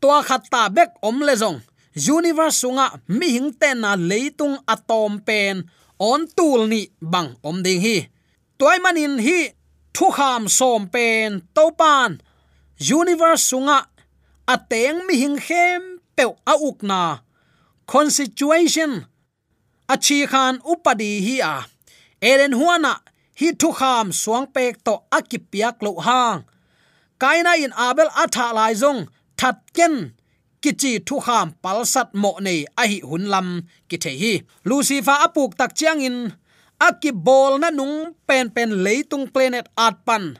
tua 0.00 0.22
khatta 0.22 0.70
bek 0.70 1.02
om 1.02 1.20
le 1.26 1.34
jong 1.36 1.58
universe 1.98 2.62
sunga, 2.62 2.86
mi 3.08 3.28
hing 3.34 3.50
te 3.60 3.74
na 3.74 3.96
leitung 3.98 4.56
atom 4.66 5.18
pen 5.20 5.66
on 5.98 6.26
tool 6.36 6.66
ni 6.70 6.86
bang 7.02 7.34
om 7.42 7.62
ding 7.62 7.82
hi 7.82 7.98
toy 8.58 8.78
manin 8.84 9.14
hi 9.26 9.38
thu 9.94 10.06
kham 10.16 10.42
som 10.58 10.82
pen 10.94 11.30
to 11.54 11.64
pan 11.80 12.10
universe 12.98 13.44
sunga, 13.50 13.78
ateng 14.54 14.98
mi 15.06 15.14
hing 15.22 15.38
khem 15.46 15.82
pe 16.16 16.24
a 16.52 16.54
ukna 16.68 17.02
constitution 17.92 18.92
achi 19.92 20.18
khan 20.32 20.54
upadi 20.72 21.10
hi 21.26 21.36
a, 21.52 21.54
eren 22.30 22.54
huana 22.58 22.92
hi 23.40 23.48
thu 23.60 23.70
kham 23.78 24.06
suang 24.20 24.46
pek 24.54 24.74
to 24.86 24.94
akipiak 25.16 25.76
lo 25.84 25.92
hang, 26.06 26.38
kaina 27.22 27.52
in 27.64 27.72
abel 27.86 28.10
atha 28.22 28.46
lai 28.58 28.74
zong 28.82 29.00
that 29.38 29.58
ken 29.76 29.94
kichi 30.62 30.92
thu 31.06 31.16
kham 31.26 31.46
palsat 31.62 32.08
mo 32.22 32.30
nei 32.46 32.60
a 32.82 32.84
hi 32.90 32.98
hunlam 33.10 33.48
ki 33.88 33.96
the 34.02 34.12
hi, 34.22 34.32
lucifer 34.68 35.18
apuk 35.26 35.50
tak 35.58 35.70
chiang 35.78 36.00
in 36.08 36.18
aki 36.78 37.10
bol 37.10 37.58
na 37.58 37.68
nung 37.74 38.14
pen 38.26 38.50
pen 38.54 38.70
leitung 38.84 39.26
planet 39.26 39.66
at 39.74 40.02
pan. 40.06 40.38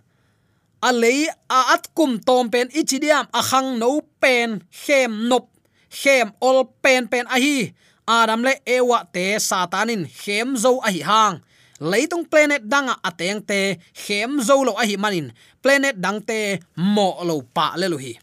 A 0.79 0.95
lei 0.95 1.27
a 1.51 1.75
at 1.75 1.91
kum 1.95 2.23
tom 2.23 2.47
pen 2.51 2.71
ichidiam 2.71 3.27
a 3.35 3.43
khang 3.43 3.79
no 3.83 4.01
pen 4.23 4.63
khem 4.71 5.29
nop. 5.29 5.51
Khem 5.91 6.31
ol 6.41 6.65
pen 6.83 7.11
pen 7.11 7.27
a 7.27 7.37
hi. 7.39 7.75
Adam 8.07 8.41
le 8.47 8.55
ewa 8.65 9.05
te 9.13 9.37
satanin 9.37 10.07
khem 10.07 10.57
zo 10.57 10.79
a 10.81 10.89
hi 10.95 11.03
hang. 11.03 11.37
Leitung 11.79 12.27
planet 12.31 12.63
danga 12.67 12.95
ateng 13.03 13.43
te 13.43 13.79
khem 13.93 14.39
zo 14.43 14.63
lo 14.67 14.73
a 14.79 14.85
hi 14.87 14.97
manin. 14.97 15.35
Planet 15.63 15.99
dang 15.99 16.23
te 16.23 16.63
mo 16.75 17.19
lo 17.27 17.43
pa 17.43 17.75
le 17.77 17.87
lo 17.91 17.99
hi. 17.99 18.15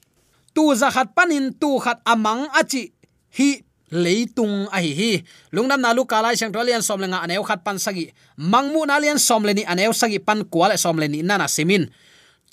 Tu 0.55 0.63
za 0.79 0.87
khat 0.87 1.11
panin, 1.11 1.51
tu 1.59 1.75
khat 1.83 1.99
amang 2.07 2.47
achi 2.55 2.95
hi 3.35 3.49
leitung 3.95 4.67
a 4.67 4.83
hi. 4.83 4.91
Hi 4.91 5.13
lungnam 5.55 5.79
na 5.79 5.95
lu 5.95 6.03
kalai 6.03 6.35
sang 6.35 6.51
tolian 6.51 6.83
som 6.83 6.99
lenga 6.99 7.23
aneu 7.23 7.41
khat 7.47 7.63
pan 7.63 7.79
sagi. 7.79 8.11
Mangmu 8.35 8.83
na 8.83 8.99
lian 8.99 9.15
som 9.15 9.41
leni 9.47 9.63
aneu 9.63 9.95
sagi 9.95 10.19
pan 10.19 10.43
kwal 10.43 10.75
som 10.75 10.99
leni 10.99 11.23
nana 11.23 11.47
simin. 11.47 11.87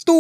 Tu 0.07 0.17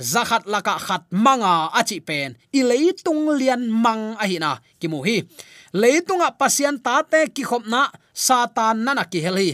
zakhat 0.00 0.48
laka 0.50 0.74
khat 0.76 1.06
manga 1.14 1.70
achi 1.72 2.02
pen. 2.02 2.34
I 2.50 2.60
leitung 2.66 3.30
lian 3.38 3.70
mang 3.70 4.18
a 4.18 4.26
hi 4.26 4.42
na 4.42 4.58
ki 4.82 4.90
mu 4.90 5.06
hi 5.06 5.22
leitunga 5.70 6.34
pasian 6.34 6.82
ta 6.82 7.06
te 7.06 7.30
ki 7.30 7.46
khopna 7.46 7.88
satan 8.10 8.82
nana 8.82 9.06
ki 9.06 9.20
hel 9.22 9.38
hi. 9.38 9.50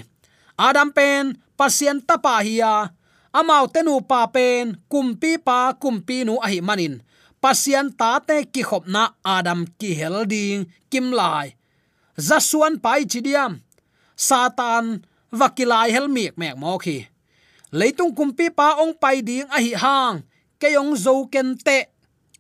Adam 0.57 0.89
pen, 0.89 1.37
pasian 1.53 2.01
tapa 2.01 2.41
hiya 2.41 2.89
amau 3.37 3.69
tenu 3.69 4.01
pa 4.01 4.25
pen 4.33 4.81
kumpi 4.89 5.37
pa 5.37 5.77
kumpi 5.77 6.25
nu 6.25 6.41
a 6.41 6.49
hi 6.49 6.65
manin 6.65 7.05
pasian 7.43 7.89
ta 7.99 8.19
te 8.29 8.37
ki 8.53 8.63
khopna 8.69 9.03
adam 9.37 9.61
ki 9.79 9.91
hel 9.99 10.25
ding 10.33 10.67
kim 10.91 11.13
lai. 11.19 11.55
Zasuan 12.29 12.75
pai 12.85 13.03
chidiam 13.11 13.53
satan 14.17 15.05
vakilai 15.39 15.89
hel 15.95 16.09
miek 16.09 16.35
mek 16.41 16.55
mo 16.61 16.79
khi. 16.79 16.99
Leitung 17.79 18.13
kumpi 18.17 18.47
pa 18.59 18.69
ong 18.83 18.95
pai 19.03 19.21
ding 19.29 19.49
a 19.57 19.59
hi 19.65 19.73
hang. 19.83 20.17
Ke 20.61 20.69
yong 20.77 20.97
zo 21.05 21.15
ken 21.33 21.49
te. 21.67 21.79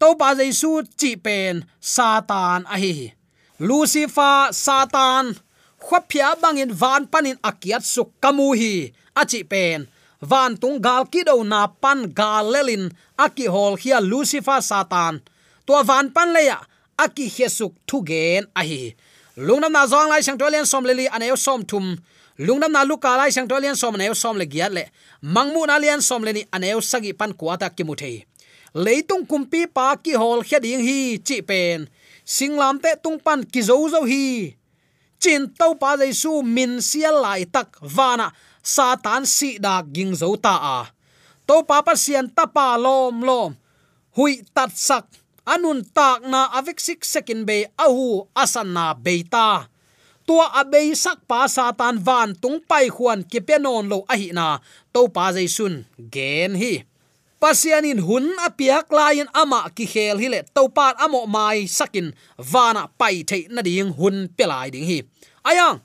To 0.00 0.08
pa 0.20 0.28
jaisu 0.38 0.72
chi 1.00 1.10
pen 1.16 1.64
satan 1.80 2.64
a 2.74 2.76
hi 2.76 3.16
lucifer, 3.58 4.52
satan. 4.52 5.36
Khwaphia 5.80 6.34
bangin 6.40 6.72
van 6.72 7.06
panin 7.06 7.38
akiat 7.42 7.84
suk 7.84 8.12
kamu 8.20 8.56
hi. 8.56 8.92
Achi 9.16 9.44
pen 9.44 9.88
van 10.20 10.56
tung 10.56 10.80
gal 10.80 11.04
ki 11.12 11.24
do 11.24 11.44
na 11.44 11.66
pan 11.66 12.06
galelin 12.12 12.90
aki 13.18 13.46
hol 13.46 13.76
khia 13.76 14.00
lucifer 14.00 14.60
satan. 14.62 15.20
To 15.66 15.82
van 15.82 16.12
pan 16.14 16.32
leya 16.36 16.58
aki 16.98 17.28
hesuk 17.28 17.72
thu 17.86 18.04
gen 18.04 18.44
a 18.54 18.62
hi. 18.62 18.94
Lungnam 19.36 19.72
na 19.72 19.86
zong 19.86 20.08
lai 20.08 20.22
sang 20.22 20.38
tolian 20.38 20.66
som 20.66 20.84
leli 20.84 21.08
aneu 21.08 21.36
som 21.36 21.64
thum. 21.64 21.96
Lungnam 22.38 22.72
na 22.72 22.84
luka 22.84 23.16
lai 23.16 23.30
sang 23.30 23.48
tolian 23.48 23.76
som 23.76 23.94
aneu 23.94 24.14
som 24.14 24.36
le 24.36 24.46
giat 24.46 24.72
le. 24.72 24.84
Mangmu 25.22 25.66
na 25.66 25.76
lian 25.78 26.00
som 26.00 26.24
leni 26.24 26.46
aneu 26.52 26.80
sagi 26.80 27.12
pan 27.12 27.32
kuata 27.32 27.68
ki 27.68 27.84
muthei 27.84 28.24
leitung 28.76 29.24
kumpi 29.24 29.64
pa 29.64 29.96
ki 29.96 30.12
hol 30.20 30.44
khading 30.44 30.84
hi, 30.84 31.16
chi 31.24 31.40
pen. 31.40 31.88
Singlam 32.28 32.76
te 32.82 32.92
tung 33.02 33.16
pan 33.16 33.40
ki 33.40 33.64
zo 33.64 33.76
zo 33.88 34.04
hi. 34.04 34.52
Chin 35.16 35.48
tau 35.56 35.72
pa 35.80 35.96
jaisu 35.96 36.44
min 36.44 36.82
sia 36.84 37.10
lai 37.10 37.48
tak 37.48 37.80
vana 37.80 38.28
satan 38.66 39.22
si 39.22 39.62
da 39.62 39.86
ging 39.86 40.10
zo 40.18 40.34
ta 40.34 40.54
a. 40.58 40.80
To 41.46 41.62
pa 41.62 41.78
sian 41.94 42.26
ta 42.34 42.50
pa 42.50 42.74
lom 42.74 43.22
lom. 43.22 43.54
Hui 44.18 44.42
tat 44.50 44.74
sak. 44.74 45.06
Anun 45.46 45.86
tak 45.94 46.26
na 46.26 46.50
avik 46.58 46.82
sik 46.82 47.06
sekin 47.06 47.46
be 47.46 47.70
ahu 47.78 48.26
asan 48.34 48.74
na 48.74 48.90
beita 48.98 49.70
tua 50.26 50.50
abei 50.58 50.90
sak 50.98 51.22
pa 51.30 51.46
satan 51.46 52.02
van 52.02 52.34
tung 52.34 52.58
pai 52.58 52.90
khuan 52.90 53.22
ki 53.22 53.40
penon 53.46 53.86
lo 53.86 54.02
ahi 54.10 54.34
na. 54.34 54.58
To 54.90 55.06
pa 55.06 55.30
jaisun, 55.30 55.86
gen 56.10 56.58
hi. 56.58 56.82
Pasianin 57.38 58.02
hun 58.02 58.34
apiak 58.42 58.90
lain 58.90 59.30
ama 59.30 59.70
ki 59.70 59.86
khel 59.86 60.18
hi 60.18 60.28
le. 60.34 60.40
To 60.50 60.66
pat 60.66 60.98
amo 60.98 61.30
mai 61.30 61.70
sakin 61.70 62.10
vana 62.42 62.90
pai 62.98 63.22
thei 63.22 63.46
na 63.54 63.62
ding 63.62 63.94
hun 63.94 64.26
pelai 64.36 64.74
ding 64.74 64.88
hi. 64.90 64.98
Ayang 65.46 65.78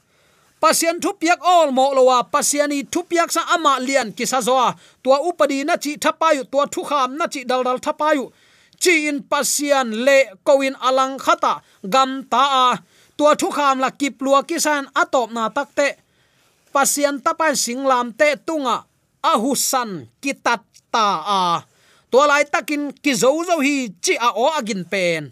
pasian 0.62 1.02
thu 1.02 1.17
piak 1.17 1.41
all 1.41 1.74
mo 1.78 1.86
lowa 1.97 2.17
pasiani 2.34 2.80
thu 2.93 3.02
piak 3.10 3.30
sa 3.36 3.41
ama 3.56 3.74
lian 3.88 4.13
ki 4.17 4.26
sa 4.32 4.39
zo 4.47 4.56
tua 5.04 5.17
upadi 5.30 5.65
na 5.65 5.76
chi 5.84 5.97
thapayu, 6.04 6.45
tua 6.52 6.65
thu 6.74 6.82
kham 6.89 7.17
na 7.19 7.26
chi 7.34 7.41
dal 7.50 7.62
dal 7.67 7.80
thapayu. 7.86 8.26
Chi 8.82 8.93
in 9.10 9.21
pasian 9.32 9.88
le 10.06 10.17
kowin 10.47 10.76
alang 10.88 11.17
khata, 11.26 11.54
gam 11.93 12.12
ta 12.32 12.43
a. 12.65 12.67
Tua 13.17 13.32
thu 13.41 13.50
kham 13.58 13.78
la 13.84 13.89
kip 14.00 14.21
lua 14.26 14.41
ki 14.50 14.58
san 14.65 14.84
atop 15.02 15.30
na 15.36 15.43
takte. 15.50 15.89
Pasian 16.74 17.15
tapan 17.26 17.54
singlam 17.63 18.08
te 18.19 18.30
tunga, 18.47 18.78
ahusan 19.32 19.89
kitat 20.21 20.62
ta 20.93 21.06
a. 21.41 21.41
Tua 22.12 22.26
lai 22.32 22.43
takin 22.54 22.84
ki 23.04 23.13
zo 23.21 23.30
zo 23.47 23.56
hi 23.65 23.76
chi 24.04 24.13
a 24.28 24.30
o 24.43 24.45
agin 24.60 24.84
pen. 24.91 25.24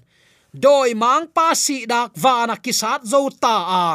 Doi 0.64 0.94
mang 1.02 1.26
pa 1.36 1.54
si 1.54 1.86
dak 1.86 2.12
vana 2.24 2.56
kisat 2.58 3.02
zo 3.12 3.30
ta 3.44 3.56
a 3.82 3.86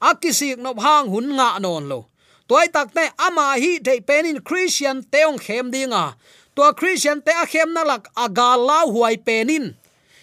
akisik 0.00 0.58
nop 0.58 0.78
hang 0.80 1.08
hun 1.08 1.36
nga 1.36 1.58
non 1.58 1.88
lo. 1.88 2.08
Toy 2.48 2.68
takte 2.68 3.08
ama 3.18 3.56
hi 3.56 3.78
de 3.78 4.00
penin 4.00 4.40
christian 4.44 5.02
teong 5.02 5.38
khem 5.40 5.72
dinga. 5.72 6.14
To 6.56 6.72
christian 6.72 7.22
te 7.22 7.32
a 7.32 7.46
khem 7.46 7.72
na 7.72 7.82
lak 7.82 8.08
aga 8.16 8.56
la 8.56 8.84
huai 8.84 9.16
penin. 9.16 9.74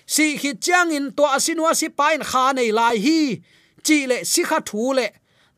Si 0.05 0.37
hi 0.37 0.53
chang 0.53 0.91
in 0.91 1.11
to 1.17 1.23
asinwa 1.23 1.73
si 1.75 1.89
pain 1.89 2.21
kha 2.21 2.53
nei 2.53 2.71
lai 2.71 2.97
hi. 2.97 3.41
Chi 3.83 4.05
le 4.05 4.23
si 4.25 4.43
kha 4.43 4.59
thu 4.61 4.93
le. 4.93 5.07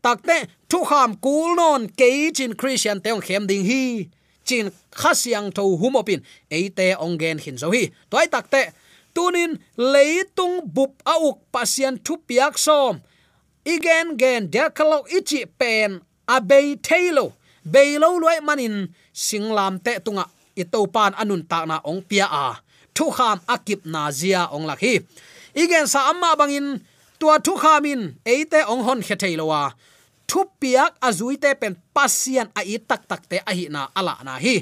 Takte 0.04 0.48
thu 0.70 0.84
kham 0.90 1.16
kul 1.20 1.56
non 1.56 1.88
ke 2.00 2.32
chin 2.32 2.56
christian 2.56 3.02
teong 3.04 3.22
khem 3.22 3.44
ding 3.48 3.66
hi. 3.66 4.10
Chin 4.48 4.72
khasiang 4.92 5.52
tho 5.56 5.64
humopin 5.82 6.22
eite 6.52 6.96
ongen 7.06 7.40
hin 7.44 7.58
zo 7.58 7.72
hi. 7.76 7.92
Toy 8.12 8.26
takte 8.32 8.72
tunin 9.16 9.60
leitung 9.78 10.56
bup 10.76 10.92
auk 11.06 11.38
pasian 11.52 12.00
thu 12.06 12.18
piak 12.28 12.58
som 12.58 13.04
igen 13.66 14.18
gen 14.18 14.52
der 14.54 14.70
kalo 14.70 14.98
ichi 15.18 15.46
pen 15.60 16.02
abei 16.28 16.76
thailo 16.88 17.34
beilo 17.66 18.20
loi 18.20 18.40
manin 18.48 18.76
singlam 19.14 19.80
te 19.86 20.00
tunga. 20.06 20.26
Ito 20.56 20.86
pan 20.86 21.14
anun 21.22 21.42
ta 21.50 21.66
na 21.66 21.82
ong 21.90 22.02
pia 22.10 22.28
a. 22.30 22.62
Thu 22.96 23.10
kham 23.10 23.38
akip 23.54 23.82
na 23.94 24.12
zia 24.12 24.42
ong 24.54 24.66
lakhi 24.70 25.02
igen 25.56 25.86
sa 25.88 26.10
amma 26.10 26.36
bangin, 26.40 26.82
tua 27.20 27.40
thu 27.46 27.54
khamin 27.58 28.02
eite 28.26 28.60
ong 28.72 28.84
hon 28.86 29.00
khe 29.06 29.16
thailowa 29.22 29.74
thu 30.30 30.42
piak 30.60 30.92
azui 31.08 31.36
te 31.44 31.52
pen 31.62 31.76
pasian 31.96 32.48
a 32.60 32.62
i 32.74 32.78
tak 32.90 33.02
tak 33.10 33.22
te 33.30 33.38
a 33.50 33.52
hi 33.58 33.66
na 33.76 33.82
ala 34.00 34.16
na 34.28 34.34
hi. 34.44 34.56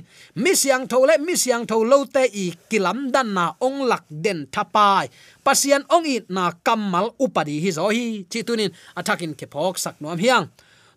Mi 0.44 0.52
siang 0.62 0.84
tho 0.92 0.98
le, 1.10 1.16
mi 1.26 1.34
siang 1.44 1.64
tho 1.70 1.78
lo 1.92 2.00
te 2.16 2.24
i 2.44 2.46
kilam 2.70 3.00
dan 3.14 3.28
na 3.38 3.46
ong 3.68 3.80
lak 3.92 4.06
den 4.24 4.40
thapai. 4.54 5.06
Pasian 5.46 5.84
ong 5.96 6.06
i 6.14 6.18
na 6.36 6.44
kamal 6.66 7.08
upadi 7.24 7.56
hi 7.64 7.70
zo 7.78 7.86
hi. 7.96 8.06
Chi 8.32 8.40
tunin 8.48 8.72
attacking 9.00 9.36
ke 9.40 9.46
phok 9.54 9.76
sak 9.84 9.96
nom 10.02 10.20
hiang. 10.24 10.46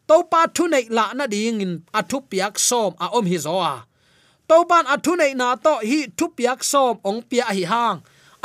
To 0.09 0.17
pa 0.31 0.41
thu 0.55 0.65
nei 0.69 0.85
la 0.97 1.05
na 1.19 1.25
ding 1.27 1.61
in 1.65 1.73
a 1.99 2.01
thu 2.11 2.19
piak 2.31 2.55
som 2.69 2.93
a 3.05 3.07
om 3.17 3.27
hi 3.33 3.39
zo 3.47 3.57
a. 3.73 3.75
To 4.49 4.57
ban 4.71 4.85
a 4.95 4.97
thu 5.05 5.13
nei 5.21 5.33
na 5.41 5.49
to 5.65 5.75
hi 5.89 5.99
thu 6.19 6.27
piak 6.37 6.61
som 6.73 6.95
ong 7.09 7.21
pia 7.29 7.47
hi 7.57 7.65
hang. 7.73 7.99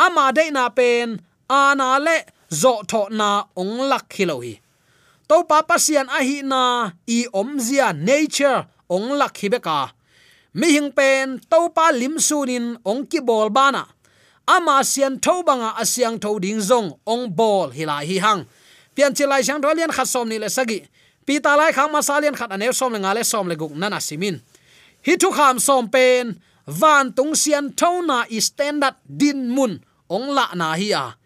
Ama 0.05 0.25
de 0.37 0.45
na 0.55 0.63
pen 0.77 1.19
ana 1.49 1.89
le 2.05 2.17
zo 2.61 2.73
tho 2.91 3.01
na 3.19 3.29
ong 3.61 3.75
lak 3.91 4.07
hi 4.17 4.25
lo 4.31 4.37
hi 4.45 4.53
to 5.29 5.45
pa 5.45 5.61
pasian 5.61 6.09
a 6.09 6.25
hi 6.25 6.41
na 6.41 6.89
i 7.05 7.29
om 7.29 7.61
zia 7.61 7.93
nature 7.93 8.65
ong 8.89 9.13
lak 9.13 9.37
hi 9.37 9.47
beka. 9.53 9.93
Mi 10.57 10.73
hing 10.73 10.89
pen 10.89 11.37
to 11.45 11.69
pa 11.69 11.93
lim 11.93 12.17
sunin 12.17 12.81
ong 12.81 13.05
ki 13.05 13.21
bol 13.21 13.53
bana. 13.53 13.85
Ama 14.49 14.81
sian 14.81 15.21
tho 15.21 15.45
banga 15.45 15.77
asyang 15.77 16.17
tho 16.17 16.41
ding 16.41 16.57
zong 16.57 16.97
ong 17.05 17.29
bol 17.29 17.69
hilai 17.69 18.09
hi 18.09 18.17
hang. 18.17 18.41
Pian 18.97 19.13
chilai 19.13 19.45
chang 19.45 19.61
dolian 19.61 19.93
khat 19.93 20.09
som 20.09 20.25
ni 20.25 20.41
le 20.41 20.49
sagi. 20.49 20.81
Pi 21.21 21.37
ta 21.37 21.53
lai 21.53 21.69
khang 21.77 21.93
ma 21.93 22.01
salian 22.01 22.33
khat 22.33 22.49
ane 22.49 22.73
som 22.73 22.89
le 22.89 22.97
ngale 22.97 23.21
som 23.21 23.45
le 23.45 23.53
guk 23.53 23.77
nana 23.77 24.01
simin. 24.01 24.41
Hi 25.05 25.13
thu 25.21 25.29
kham 25.29 25.61
som 25.61 25.85
pen, 25.93 26.41
van 26.65 27.13
tung 27.13 27.37
sian 27.37 27.69
tho 27.77 28.01
na 28.01 28.25
i 28.33 28.41
standard 28.41 28.97
din 29.05 29.53
mun 29.53 29.77
ong 30.09 30.33
la 30.33 30.49
na 30.57 30.73
hi 30.73 30.89
a 30.97 31.18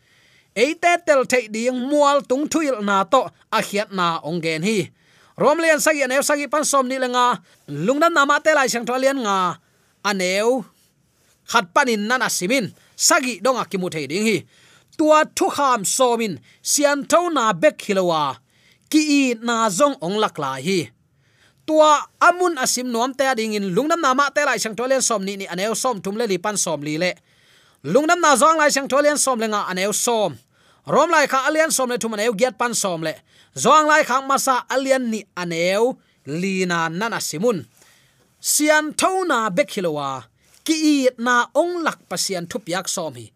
eite 0.56 0.92
tel 1.06 1.26
thei 1.26 1.48
ding 1.50 1.78
mual 1.90 2.22
tung 2.26 2.46
thuil 2.48 2.82
na 2.82 3.04
to, 3.04 3.26
a 3.52 3.60
khiat 3.62 3.90
na 3.92 4.20
ong 4.24 4.42
gen 4.42 4.64
hi. 4.64 4.90
Romlian 5.38 5.82
sagi 5.82 6.06
aneu 6.06 6.22
sagi 6.22 6.46
pan 6.46 6.62
som 6.62 6.86
ni 6.86 7.02
lenga 7.02 7.42
lungnan 7.68 8.14
nama 8.14 8.38
te 8.38 8.54
lai 8.54 8.70
sang 8.70 8.86
tholian 8.86 9.18
nga. 9.26 9.58
Aneu, 10.06 10.62
khat 11.50 11.74
panin 11.74 12.06
nana 12.06 12.30
simin 12.30 12.70
sagi 12.96 13.42
a 13.42 13.64
kimu 13.66 13.90
thei 13.90 14.06
ding 14.08 14.26
hi. 14.26 14.46
Tua 14.98 15.26
thu 15.26 15.50
kham 15.50 15.82
somin 15.86 16.38
sian 16.62 17.06
tho 17.10 17.30
na 17.30 17.54
bek 17.54 17.82
hilowa 17.82 18.38
ki 18.90 19.02
i 19.02 19.24
na 19.42 19.70
zong 19.70 19.98
ong 20.06 20.22
lak 20.22 20.38
la 20.38 20.62
hi. 20.62 20.94
Tua 21.66 21.98
amun 22.22 22.60
asim 22.62 22.92
nuam 22.94 23.14
te 23.16 23.26
ding 23.36 23.58
in. 23.58 23.74
Lungnam 23.74 24.02
nama 24.02 24.30
te 24.30 24.46
lai 24.46 24.60
sang 24.62 24.76
tolen 24.76 25.02
som 25.02 25.24
ni 25.26 25.38
ni 25.38 25.46
aneu, 25.48 25.74
som 25.74 25.98
thum 25.98 26.16
le 26.20 26.28
li 26.28 26.38
pan 26.38 26.58
som 26.58 26.78
li 26.84 26.98
le 27.02 27.16
lungnam 27.84 28.20
na 28.24 28.36
zong 28.40 28.56
lai 28.58 28.72
sang 28.72 28.88
tholian 28.88 29.20
som 29.20 29.40
lenga 29.40 29.68
aneu 29.68 29.92
som. 29.94 30.32
Rom 30.88 31.10
lai 31.12 31.28
kha 31.28 31.48
alian 31.48 31.72
som 31.72 31.90
le 31.90 31.98
thuman 32.00 32.20
eu 32.20 32.34
get 32.34 32.58
pan 32.58 32.74
som 32.74 33.04
le. 33.04 33.14
Zong 33.56 33.88
lai 33.88 34.04
khang 34.04 34.28
masa 34.28 34.64
alian 34.72 35.04
ni 35.12 35.24
aneu, 35.36 35.96
lina 36.26 36.90
nana 36.90 37.20
simun. 37.20 37.66
Sian 38.40 38.94
thona 38.96 39.50
bekhilowa 39.52 40.24
ki 40.64 40.76
i 40.76 40.96
na 41.20 41.48
ong 41.56 41.84
lak 41.84 42.00
pasian 42.10 42.48
thupiak 42.48 42.88
som 42.88 43.14
hi. 43.16 43.32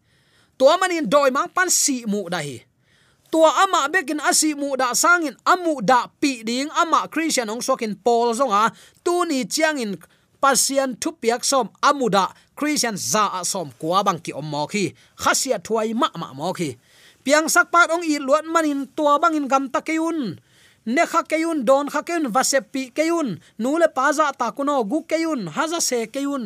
Tua 0.58 0.76
manin 0.80 1.08
doi 1.08 1.30
mang 1.30 1.48
pan 1.48 1.70
si 1.70 2.04
mu 2.08 2.28
da 2.32 2.40
hi. 2.40 2.64
Tua 3.30 3.52
ama 3.64 3.88
bekin 3.92 4.20
asi 4.24 4.56
mu 4.56 4.76
da 4.76 4.96
sangin 4.96 5.36
amu 5.44 5.84
da 5.84 6.08
pi 6.20 6.42
ding 6.42 6.72
ama 6.72 7.08
christian 7.12 7.52
ong 7.52 7.60
sokin 7.60 7.92
paul 8.04 8.32
zonga, 8.32 8.72
tu 9.04 9.24
ni 9.28 9.44
chiangin 9.44 10.00
pasian 10.42 10.90
thu 11.02 11.10
piak 11.20 11.42
som, 11.44 11.66
amuda, 11.82 12.24
christian 12.58 12.96
za 12.96 13.24
a 13.38 13.42
som, 13.44 13.68
kwa 13.80 14.02
bang 14.06 14.20
ki 14.24 14.32
ommo 14.40 14.66
khi, 14.72 14.84
khasia 15.22 15.58
thuai 15.58 15.94
ma 15.94 16.08
ma 16.20 16.32
mo 16.38 16.52
khi. 16.58 16.70
Piang 17.24 17.50
sak 17.50 17.68
pat 17.68 17.92
ong 17.92 18.06
i 18.06 18.16
luat 18.16 18.46
manin 18.48 18.88
tua 18.96 19.20
bangin 19.22 19.50
gam 19.52 19.68
ta 19.68 19.80
keun 19.84 20.40
ne 20.88 21.02
kha 21.04 21.20
keun 21.28 21.60
don 21.68 21.86
kha 21.92 22.00
keun 22.08 22.24
vasep 22.34 22.64
pi 22.72 22.82
keun 22.98 23.28
nule 23.60 23.88
paza 23.96 24.26
ta 24.40 24.48
kuno 24.56 24.76
gu 24.90 24.98
keun 25.10 25.40
haza 25.56 25.80
se 25.88 25.98
keun 26.14 26.44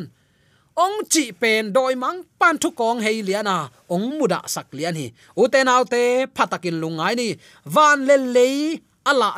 ong 0.83 0.97
chi 1.11 1.23
pen 1.41 1.71
doi 1.75 1.93
mang 2.03 2.19
pan 2.39 2.55
thu 2.61 2.69
kong 2.79 2.99
hei 3.05 3.17
liana 3.27 3.57
ong 3.93 4.05
muda 4.17 4.39
sak 4.53 4.67
lian 4.77 4.95
hi 4.99 5.07
uten 5.41 5.71
autte 5.75 6.03
phatakin 6.35 6.77
lungai 6.81 7.13
ni, 7.21 7.29
van 7.75 7.97
le 8.07 8.15
le 8.35 8.47
ala 9.09 9.29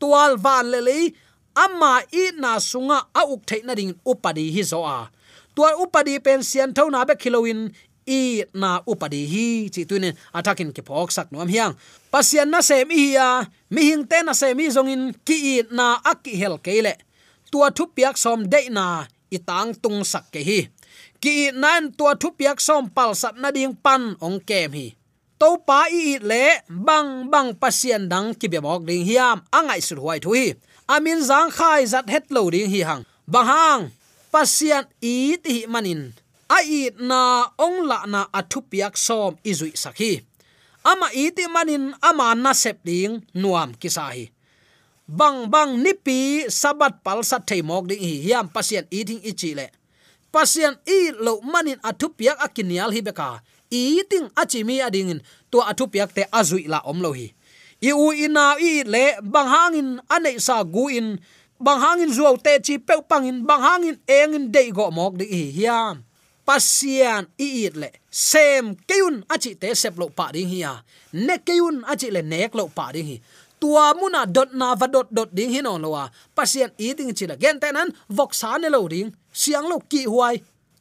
tual 0.00 0.32
van 0.44 0.64
le 0.72 0.80
le 0.88 0.98
amma 1.64 1.92
i 2.22 2.24
na 2.42 2.56
sunga 2.70 2.98
a 3.20 3.22
uk 3.32 3.42
theina 3.48 3.76
ding 3.78 3.92
upadi 4.10 4.44
hi 4.54 4.62
zo 4.72 4.80
a. 4.96 4.98
Tua 5.54 5.70
upadi 5.84 6.16
pen 6.24 6.40
sian 6.42 6.70
tho 6.76 6.88
na 6.88 7.04
be 7.08 7.14
kiloin 7.22 7.60
i 8.06 8.20
na 8.54 8.70
upadi 8.92 9.22
hi. 9.32 9.46
Chi 9.74 9.84
tuin 9.88 10.06
atakin 10.38 10.70
ke 10.76 10.82
phok 10.88 11.10
sak 11.16 11.28
nom 11.32 11.48
hiang. 11.54 11.74
Pasian 12.12 12.48
na 12.52 12.60
sem 12.68 12.88
hi 12.88 13.06
ya 13.18 13.28
mi 13.72 13.80
hing 13.88 14.04
te 14.10 14.18
na 14.24 14.32
sem 14.40 14.58
hi 14.58 14.66
zongin, 14.76 15.02
ki 15.26 15.36
i 15.52 15.54
na 15.70 15.86
aki 16.12 16.32
hel 16.40 16.56
kele 16.66 16.94
tua 17.50 17.70
thu 17.74 17.90
piak 17.90 18.16
som 18.16 18.46
de 18.46 18.70
na 18.70 19.04
itang 19.30 19.74
tung 19.82 20.06
sak 20.06 20.30
ke 20.30 20.40
hi. 20.48 20.60
Ki 21.20 21.50
nan 21.52 21.92
tua 21.92 22.14
thu 22.14 22.30
piak 22.38 22.62
som 22.62 22.88
pal 22.88 23.12
sap 23.18 23.34
na 23.36 23.50
ding 23.50 23.74
pan 23.74 24.14
ong 24.22 24.38
kem 24.48 24.72
hi. 24.72 24.86
To 25.40 25.56
pa 25.66 25.88
i 25.88 26.20
le, 26.20 26.62
bang 26.68 27.32
bang 27.32 27.56
pasian 27.56 28.08
dang 28.12 28.36
ki 28.38 28.46
be 28.52 28.60
bok 28.60 28.84
ding 28.88 29.04
hiam 29.08 29.42
angai 29.50 29.80
sur 29.82 29.98
huai 29.98 30.20
thu 30.22 30.36
hi 30.36 30.54
amin 30.94 31.22
zang 31.22 31.50
khai 31.54 31.86
zat 31.92 32.06
het 32.10 32.26
lo 32.34 32.50
ding 32.50 32.66
hi 32.66 32.82
hang. 32.88 33.02
Bahang 33.30 33.94
pasian 34.34 34.84
i 34.98 35.38
ti 35.44 35.66
manin. 35.70 36.10
A 36.50 36.58
i 36.66 36.90
na 36.98 37.46
ong 37.54 37.86
la 37.90 37.98
na 38.12 38.20
athu 38.38 38.58
piak 38.70 38.98
som 38.98 39.38
izui 39.46 39.72
sakhi 39.78 40.12
ama 40.82 41.06
i 41.14 41.30
ti 41.36 41.44
manin, 41.46 41.94
ama 42.02 42.34
na 42.34 42.52
sep 42.52 42.82
ding 42.82 43.22
nuam 43.36 43.70
kisahi 43.78 44.32
bang 45.10 45.50
bang 45.50 45.74
nipi 45.82 46.46
sabat 46.46 47.02
pal 47.02 47.26
sat 47.26 47.42
thei 47.42 47.62
mok 47.66 47.90
ding 47.90 47.98
hi 47.98 48.22
hiam 48.22 48.46
pasian 48.46 48.86
i 48.94 49.02
ding 49.02 49.22
ichi 49.26 49.54
le. 49.58 49.66
Pasian 50.30 50.78
i 50.86 51.10
lo 51.18 51.42
manin 51.42 51.78
athu 51.82 52.14
piak 52.14 52.38
akinial 52.38 52.94
hi 52.94 53.02
beka. 53.02 53.42
I 53.70 54.02
ting 54.10 54.30
achimi 54.38 54.78
adingin 54.78 55.20
to 55.50 55.58
athu 55.70 55.90
piak 55.90 56.10
te 56.14 56.22
azui 56.30 56.70
la 56.70 56.78
om 56.90 56.98
lo 57.02 57.10
hi 57.18 57.34
i 57.80 57.92
u 57.92 58.12
ina 58.12 58.56
i 58.60 58.84
le 58.84 59.04
bang 59.22 59.48
hangin 59.48 59.90
anei 60.08 60.36
sa 60.40 60.62
gu 60.64 60.88
in. 60.88 61.08
Bang 61.60 61.80
hangin 61.80 62.12
zuaw 62.12 62.36
te 62.40 62.56
chi 62.64 62.78
pe 62.78 62.94
pangin 63.10 63.44
bang 63.48 63.60
hangin 63.60 63.96
engin 64.08 64.52
dei 64.54 64.70
go 64.72 64.90
mok 64.90 65.16
di 65.20 65.26
hi 65.32 65.42
hiam. 65.56 65.96
Pasian 66.46 67.28
i 67.36 67.48
it 67.66 67.76
le. 67.76 67.90
Sem 68.10 68.76
keun 68.88 69.24
achi 69.28 69.54
te 69.60 69.74
sep 69.74 69.96
lo 70.00 70.08
pa 70.08 70.32
ding 70.32 70.48
hi 70.48 70.60
ne 71.12 71.36
keun 71.46 71.84
achi 71.92 72.08
le 72.10 72.22
nek 72.22 72.54
lo 72.54 72.64
pa 72.68 72.92
ding 72.92 73.08
hi. 73.10 73.16
Tua 73.60 73.92
muna 73.92 74.24
dot 74.24 74.56
na 74.56 74.74
va 74.74 74.86
dot 74.86 75.08
dot 75.12 75.30
ding 75.36 75.52
hin 75.52 75.66
on 75.66 75.82
lowa 75.84 76.08
pasien 76.36 76.70
eating 76.78 77.12
chila 77.12 77.36
gen 77.36 77.60
tenan 77.60 77.92
vok 78.08 78.32
sa 78.34 78.56
ne 78.56 78.68
lo 78.68 78.88
ding. 78.88 79.12
Siang 79.32 79.68
lo 79.68 79.80
ki 79.90 80.04
huai. 80.04 80.36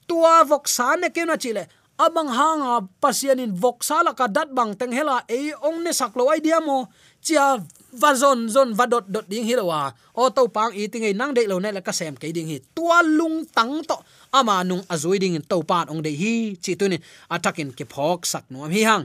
Tua 0.07 0.43
vok 0.47 0.67
sa 0.67 0.95
ne 0.95 1.07
keun 1.15 1.27
na 1.27 1.35
chile 1.35 1.67
abang 1.99 2.31
hanga 2.31 2.87
pasian 3.03 3.43
in 3.43 3.51
voksala 3.51 4.15
ka 4.15 4.31
dat 4.31 4.55
bang 4.55 4.71
teng 4.71 4.95
hela 4.95 5.19
e 5.27 5.51
ong 5.51 5.83
ne 5.83 5.91
saklo 5.91 6.31
ai 6.31 6.39
dia 6.39 6.63
mo. 6.63 6.87
Chia 7.19 7.59
va 7.91 8.15
zon 8.15 8.47
zon 8.47 8.71
va 8.71 8.87
dot 8.87 9.11
dot 9.11 9.27
ding 9.27 9.43
hilowa 9.43 9.91
o 10.15 10.31
to 10.31 10.47
pang 10.47 10.71
eating 10.71 11.03
ei 11.03 11.11
nang 11.11 11.35
de 11.35 11.43
lo 11.43 11.59
ne 11.59 11.75
la 11.75 11.83
ka 11.83 11.91
sem 11.91 12.15
ke 12.15 12.31
ding 12.31 12.47
hi. 12.47 12.63
Tua 12.71 13.03
lung 13.03 13.43
tang 13.51 13.83
to. 13.83 13.99
Ama 14.31 14.63
nung 14.63 14.79
azui 14.87 15.19
ding 15.19 15.35
in 15.35 15.43
to 15.43 15.59
pan 15.67 15.91
ong 15.91 15.99
de 15.99 16.15
hi. 16.15 16.55
Chi 16.55 16.79
tu 16.79 16.87
ni 16.87 16.95
atakin 17.27 17.75
ke 17.75 17.83
phok 17.83 18.23
sak 18.23 18.47
no 18.47 18.63
hi 18.71 18.87
hang. 18.87 19.03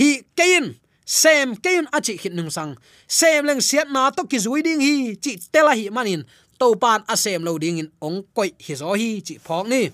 Hi 0.00 0.24
kein 0.32 0.80
sem 1.04 1.52
kein 1.60 1.84
achi 1.92 2.16
hit 2.16 2.32
nung 2.32 2.48
sang. 2.48 2.80
Sem 3.04 3.44
leng 3.44 3.60
siat 3.60 3.92
na 3.92 4.08
to 4.08 4.24
ki 4.24 4.40
zui 4.40 4.64
ding 4.64 4.80
hi. 4.80 5.20
Chi 5.20 5.36
tela 5.52 5.76
hi 5.76 5.92
manin 5.92 6.24
to 6.56 6.72
pan 6.80 7.04
a 7.04 7.20
sem 7.20 7.44
lo 7.44 7.60
ding 7.60 7.84
in 7.84 7.92
ong 8.00 8.24
koi 8.32 8.56
hi 8.56 8.72
zo 8.72 8.96
hi. 8.96 9.20
Chi 9.20 9.36
phok 9.36 9.68
ni. 9.68 9.92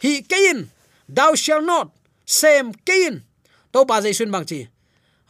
Hi 0.00 0.24
kein 0.24 0.72
thou 1.08 1.34
shall 1.34 1.62
not 1.62 1.90
sem 2.26 2.72
kein 2.86 3.22
to 3.72 3.84
ba 3.88 4.02
jai 4.04 4.14
sun 4.14 4.30
bang 4.30 4.46
chi 4.46 4.60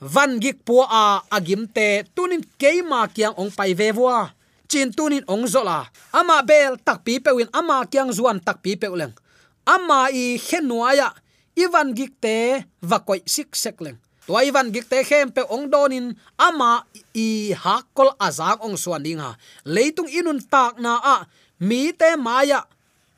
van 0.03 0.43
gik 0.43 0.67
pu 0.67 0.83
a 0.83 1.23
agim 1.31 1.67
te 1.71 2.03
tunin 2.15 2.43
keima 2.59 3.07
kyang 3.15 3.35
ong 3.39 3.51
pai 3.55 3.71
ve 3.79 3.95
wa 3.95 4.35
chin 4.67 4.91
tunin 4.91 5.23
ong 5.29 5.47
zola 5.47 5.87
ama 6.11 6.43
bel 6.43 6.75
tak 6.81 7.07
pi 7.07 7.23
pewin 7.23 7.47
ama 7.55 7.87
kyang 7.87 8.11
zuan 8.11 8.43
tak 8.43 8.59
pi 8.65 8.75
pewleng 8.75 9.15
ama 9.63 10.11
i 10.11 10.41
khenuaya 10.43 11.15
ivan 11.55 11.95
gik 11.95 12.19
te 12.19 12.67
vakoi 12.83 13.23
sik 13.23 13.55
sekleng 13.55 14.01
to 14.27 14.33
ivan 14.39 14.75
gik 14.75 14.91
te 14.91 14.99
khem 15.07 15.31
pe 15.31 15.43
ong 15.47 15.71
donin 15.71 16.17
ama 16.35 16.83
i 17.15 17.55
hakol 17.55 18.11
azak 18.19 18.59
à 18.59 18.65
ong 18.67 18.75
suan 18.75 19.03
ding 19.07 19.23
ha 19.23 19.39
leitung 19.63 20.11
inun 20.11 20.43
tak 20.43 20.83
na 20.83 20.99
a 20.99 21.17
mi 21.63 21.95
te 21.95 22.17
maya 22.19 22.67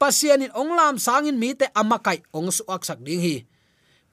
pasian 0.00 0.44
in 0.44 0.52
onglam 0.54 0.98
sangin 1.00 1.38
mi 1.38 1.54
te 1.54 1.66
amakai 1.72 2.22
ong 2.34 2.50
su 2.50 2.62
ak 2.68 2.82
sak 2.84 3.00
ding 3.00 3.20
hi. 3.20 3.36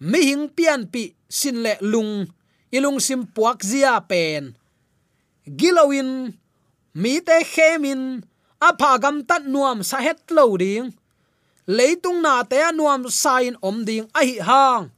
Mi 0.02 0.34
hing 0.34 0.50
pian 0.50 0.90
pi 0.90 1.14
sin 1.30 1.62
le 1.62 1.78
lung 1.82 2.26
ilung 2.74 2.98
sim 2.98 3.28
puak 3.28 3.62
zia 3.62 4.02
pen. 4.02 4.58
Gilowin 5.46 6.34
mi 6.98 7.14
te 7.22 7.38
khemin 7.46 8.24
apha 8.58 8.98
gam 9.02 9.22
tat 9.26 9.46
nuam 9.46 9.86
sa 9.86 10.02
het 10.02 10.22
lo 10.34 10.58
ding. 10.58 10.90
Leitung 11.70 12.26
na 12.26 12.42
te 12.42 12.58
nuam 12.74 13.06
sain 13.12 13.54
om 13.62 13.86
ding 13.86 14.10
a 14.18 14.22
hi 14.26 14.42
hang. 14.42 14.90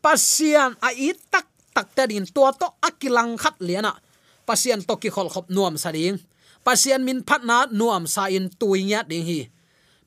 Pasian 0.00 0.78
a 0.80 0.94
i 0.96 1.12
tak 1.32 1.46
tak 1.76 1.92
ta 1.92 2.08
din 2.08 2.24
to 2.24 2.42
to 2.56 2.68
akilang 2.80 3.36
khat 3.36 3.58
liana 3.60 3.92
pasian 4.48 4.80
to 4.80 4.96
ki 4.96 5.12
khol 5.12 5.28
khop 5.28 5.52
nuam 5.52 5.76
sa 5.76 5.92
ding. 5.92 6.16
Pasian 6.64 7.04
min 7.04 7.20
phat 7.20 7.44
na 7.44 7.68
nuam 7.68 8.08
sa 8.08 8.32
in 8.32 8.48
tuinya 8.48 9.04
ding 9.04 9.28
hi 9.28 9.52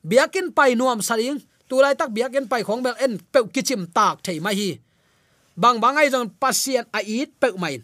biakin 0.02 0.50
pai 0.50 0.74
nuam 0.74 1.00
saling 1.02 1.38
tulai 1.70 1.94
tak 1.94 2.10
biakin 2.12 2.50
pai 2.50 2.62
khong 2.66 2.82
bel 2.82 2.96
en 2.98 3.18
pe 3.32 3.40
kichim 3.54 3.86
tak 3.90 4.22
thei 4.22 4.38
mai 4.42 4.54
hi. 4.54 4.70
Bang 5.56 5.80
bangai 5.80 6.08
jong 6.12 6.28
pasien 6.40 6.84
a 6.92 7.00
i 7.00 7.26
pe 7.26 7.48
mai. 7.56 7.80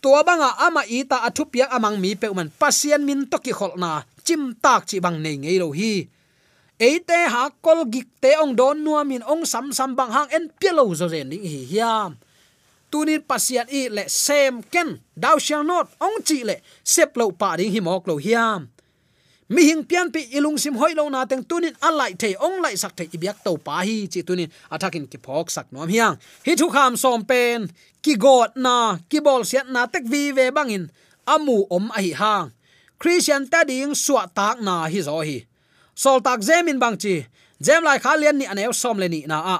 Tua 0.00 0.24
banga 0.24 0.56
ama 0.56 0.82
ita 0.88 1.20
athu 1.28 1.44
pia 1.44 1.68
amang 1.68 2.00
mi 2.00 2.16
pe 2.16 2.32
man. 2.32 2.48
Pasien 2.48 3.04
min 3.04 3.28
to 3.28 3.36
ki 3.38 3.52
khol 3.52 3.76
na, 3.76 4.02
chim 4.24 4.56
tak 4.64 4.88
chi 4.88 4.96
bang 5.04 5.20
nei 5.20 5.36
ngei 5.36 5.60
lo 5.60 5.70
hi. 5.76 6.08
Eite 6.80 7.28
ha 7.28 7.52
kol 7.60 7.84
gik 7.92 8.08
te 8.24 8.32
ong 8.40 8.56
don 8.56 8.80
nuamin 8.80 9.20
ong 9.28 9.44
sam 9.44 9.68
sam 9.68 9.92
bang 9.92 10.08
hang 10.08 10.28
en 10.32 10.44
pielo 10.56 10.88
zo 10.96 11.06
zen 11.12 11.28
ding 11.28 11.44
hi 11.44 11.68
hiam. 11.68 12.16
Tunin 12.90 13.20
Pasien 13.22 13.68
i 13.68 13.92
le 13.92 14.08
sem 14.08 14.64
ken. 14.72 14.98
Thou 15.12 15.36
shall 15.36 15.62
not 15.62 15.92
ong 16.00 16.24
chi 16.24 16.40
le 16.48 16.56
sep 16.80 17.12
lo 17.20 17.30
pa 17.30 17.60
ding 17.60 17.70
hi 17.70 17.80
mok 17.84 18.08
lo 18.08 18.16
hiam 18.16 18.72
mi 19.50 19.66
hing 19.66 19.82
pian 19.82 20.08
pi 20.14 20.30
ilung 20.38 20.58
sim 20.62 20.78
hoi 20.78 20.94
lo 20.94 21.10
na 21.10 21.26
teng 21.26 21.42
tunin 21.42 21.74
alai 21.82 22.14
the 22.14 22.38
ong 22.38 22.62
lai 22.62 22.74
sak 22.78 22.94
the 22.94 23.04
ibyak 23.10 23.42
to 23.44 23.58
pa 23.66 23.82
hi 23.82 24.06
chi 24.12 24.20
tunin. 24.22 24.50
Atakin 24.70 25.10
ki 25.10 25.18
phok 25.18 25.50
sak 25.50 25.66
nom 25.74 25.90
hiang. 25.90 26.14
Hi 26.46 26.54
thu 26.54 26.66
kham 26.70 26.94
som 27.02 27.26
pen, 27.30 27.66
ki 28.04 28.14
god 28.14 28.50
na, 28.54 28.76
ki 29.10 29.18
bol 29.26 29.42
siat 29.50 29.66
na 29.74 29.90
tek 29.92 30.04
vi 30.12 30.30
ve 30.36 30.46
bangin. 30.56 30.84
Amu 31.26 31.66
om 31.76 31.90
a 31.90 31.98
hi 31.98 32.12
hang. 32.20 32.46
Christian 33.00 33.42
ta 33.52 33.60
ding 33.66 33.92
suwa 34.04 34.30
tak 34.38 34.56
na 34.66 34.86
hi 34.92 35.00
zo 35.02 35.18
hi. 35.28 35.38
Sol 36.02 36.18
tak 36.26 36.40
zemin 36.46 36.78
bang 36.82 36.96
chi. 37.02 37.26
Zem 37.66 37.82
lai 37.82 37.98
kha 37.98 38.12
lian 38.20 38.36
ni 38.38 38.46
anew 38.52 38.72
som 38.72 38.96
le 39.02 39.08
ni 39.08 39.20
na 39.30 39.38
a. 39.56 39.58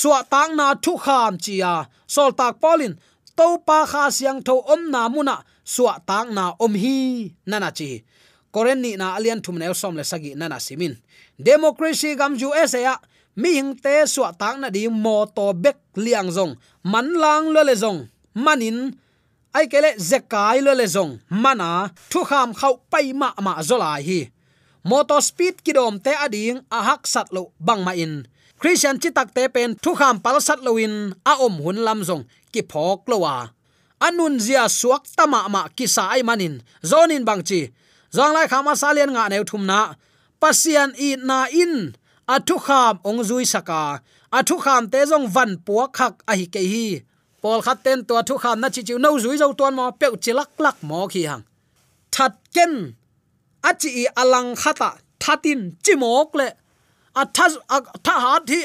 Suwa 0.00 0.18
tak 0.32 0.50
na 0.58 0.66
thu 0.84 0.92
kham 1.04 1.38
chi 1.44 1.54
ya 1.62 1.74
sol 2.14 2.30
tak 2.34 2.58
polin 2.62 2.98
to 3.38 3.46
pa 3.66 3.78
kha 3.92 4.04
siang 4.16 4.40
tho 4.46 4.54
om 4.72 4.82
na 4.94 5.02
muna 5.14 5.36
suwa 5.74 5.94
tak 6.08 6.26
na 6.36 6.44
om 6.64 6.74
hi 6.82 6.96
nana 7.50 7.70
chi 7.78 7.90
koren 8.52 8.84
ni 8.84 8.92
na 9.00 9.16
alian 9.16 9.40
thum 9.44 9.56
ne 9.58 9.66
som 9.74 9.96
le 9.96 10.04
sagi 10.04 10.36
nana 10.36 10.60
simin. 10.60 10.94
Democracy 11.40 12.14
gam 12.14 12.36
ju 12.40 12.52
esa 12.52 12.78
ya, 12.78 12.94
mi 13.40 13.56
hing 13.56 13.72
te 13.80 14.04
suwa 14.06 14.30
tak 14.36 14.60
na 14.60 14.68
di 14.68 14.86
mo 14.88 15.24
to 15.26 15.46
bek 15.56 15.78
liang 15.96 16.30
zong, 16.36 16.52
man 16.84 17.08
lang 17.22 17.50
lo 17.54 17.64
le 17.64 17.74
zong, 17.74 18.00
manin, 18.44 18.92
ai 19.56 19.66
kele 19.72 19.96
zekai 19.96 20.60
lo 20.60 20.72
le 20.76 20.86
zong, 20.86 21.18
mana, 21.28 21.90
thu 22.12 22.20
kham 22.28 22.52
khau 22.52 22.74
pai 22.92 23.12
ma 23.16 23.32
ma 23.40 23.62
zola 23.64 23.96
hi. 23.96 24.30
Motor 24.84 25.22
speed 25.22 25.62
kidom 25.64 26.02
te 26.04 26.12
ading 26.24 26.60
a 26.70 26.78
hak 26.88 27.06
sat 27.06 27.28
lo 27.32 27.42
bang 27.66 27.82
ma 27.86 27.92
in. 27.96 28.28
Christian 28.60 28.98
chi 29.02 29.10
tak 29.10 29.34
te 29.34 29.48
pen 29.48 29.74
thu 29.82 29.94
kham 29.98 30.20
pal 30.24 30.38
sat 30.46 30.60
loin 30.60 31.14
a 31.24 31.32
om 31.46 31.56
hun 31.64 31.78
lam 31.86 32.00
zong, 32.08 32.24
ki 32.52 32.62
phok 32.70 33.08
lowa 33.10 33.50
anun 34.02 34.34
zia 34.42 34.66
suak 34.66 35.06
tama 35.16 35.46
ma 35.48 35.62
ki 35.76 35.86
sa 35.86 36.10
ai 36.14 36.22
manin, 36.26 36.54
zonin 36.82 37.24
bang 37.24 37.42
chi 37.48 37.60
zong 38.12 38.32
lai 38.36 38.46
khama 38.52 38.72
salian 38.76 39.10
nga 39.16 39.24
neu 39.32 39.44
thum 39.50 39.64
na. 39.66 39.80
Pasian 40.40 40.90
i 40.98 41.16
na 41.16 41.38
in. 41.62 41.96
Athu 42.34 42.56
kham 42.66 42.94
ong 43.08 43.20
zui 43.28 43.44
saka. 43.52 44.02
Athu 44.38 44.56
kham 44.64 44.82
te 44.92 45.00
zong 45.10 45.26
van 45.34 45.56
puak 45.66 45.90
khak 45.98 46.14
a 46.30 46.32
hi 46.38 46.46
ke 46.54 46.62
hi. 46.72 46.86
Pol 47.42 47.60
khat 47.66 47.78
ten 47.84 48.04
to 48.06 48.14
athu 48.20 48.36
kham 48.42 48.60
na 48.62 48.68
chi 48.74 48.82
chiu 48.86 48.98
no 48.98 49.16
zui 49.24 49.36
zo 49.40 49.48
ton 49.58 49.74
mo 49.78 49.90
pe 50.00 50.06
chilak 50.24 50.50
lak 50.64 50.76
mo 50.88 51.08
khi 51.12 51.22
hang. 51.30 51.44
That 52.14 52.34
ken. 52.54 52.94
Achi 53.68 54.06
alang 54.22 54.54
khata. 54.62 54.90
Thatin 55.22 55.60
chimok 55.84 56.34
le. 56.38 56.48
Atha 57.20 57.46
atha 57.76 58.14
hat 58.24 58.48
hi. 58.52 58.60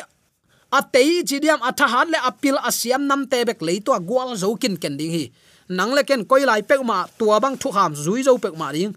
Atei 0.77 1.23
chidiam 1.29 1.59
atha 1.69 1.85
ha 1.93 2.01
le 2.03 2.17
apil 2.29 2.57
asiam 2.69 3.01
nam 3.09 3.21
te 3.31 3.45
bek 3.47 3.61
le 3.67 3.79
to 3.85 3.91
gwal 4.09 4.35
zo 4.41 4.55
kin 4.61 4.75
ken 4.81 4.97
ding 4.99 5.13
hi. 5.17 5.25
Nang 5.69 5.91
le 5.95 6.03
ken 6.03 6.25
koi 6.29 6.43
lai 6.49 6.61
pe 6.61 6.75
ma 6.89 7.05
tua 7.17 7.39
bang 7.39 7.55
thu 7.61 7.69
kham 7.71 7.93
zui 7.95 8.21
zo 8.27 8.37
pe 8.37 8.49
ma 8.51 8.71
ding 8.75 8.93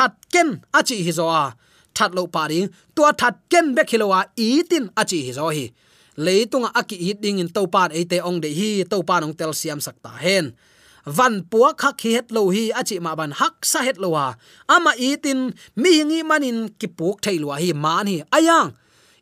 that 0.00 0.16
ken 0.32 0.64
achi 0.72 1.04
hi 1.04 1.12
zo 1.12 1.28
a. 1.28 1.52
That 1.96 2.14
lo 2.16 2.26
pa 2.26 2.48
ding, 2.48 2.72
tua 2.96 3.12
that 3.20 3.36
ken 3.52 3.74
bek 3.76 3.88
hilowa 3.92 4.24
i 4.36 4.62
tin 4.70 4.88
achi 4.96 5.18
hi 5.26 5.32
zo 5.36 5.52
hi. 5.52 5.68
Leitunga 6.16 6.70
aki 6.80 6.96
i 6.96 7.12
ding 7.12 7.38
in 7.38 7.48
to 7.48 7.66
pan 7.74 7.92
ate 7.92 8.18
ong 8.28 8.40
de 8.40 8.48
hi 8.58 8.68
to 8.90 9.02
pan 9.02 9.24
ong 9.24 9.34
tel 9.36 9.52
siam 9.52 9.80
sakta 9.80 10.08
hen. 10.24 10.56
Van 11.04 11.34
puak 11.50 11.76
khak 11.82 12.00
hi 12.04 12.10
het 12.16 12.32
lo 12.32 12.48
hi, 12.54 12.64
achi 12.80 12.96
ma 13.04 13.12
ban 13.14 13.32
hak 13.40 13.64
sa 13.64 13.80
het 13.86 13.98
lo 14.02 14.08
wa 14.16 14.26
ama 14.68 14.92
itin, 14.96 15.52
mi 15.76 15.90
hingi 15.98 16.20
manin 16.30 16.58
ki 16.80 16.88
puk 16.98 17.20
thei 17.24 17.36
lo 17.42 17.52
hi 17.52 17.72
man 17.84 18.06
hi 18.06 18.16
ayang, 18.36 18.68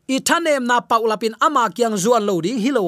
i 0.07 0.19
thanem 0.27 0.63
na 0.69 0.79
paulapin 0.79 1.35
ama 1.41 1.63
kyang 1.75 1.95
zuan 2.03 2.23
lo 2.29 2.35
ding 2.45 2.59
hi 2.63 2.71
lo 2.71 2.83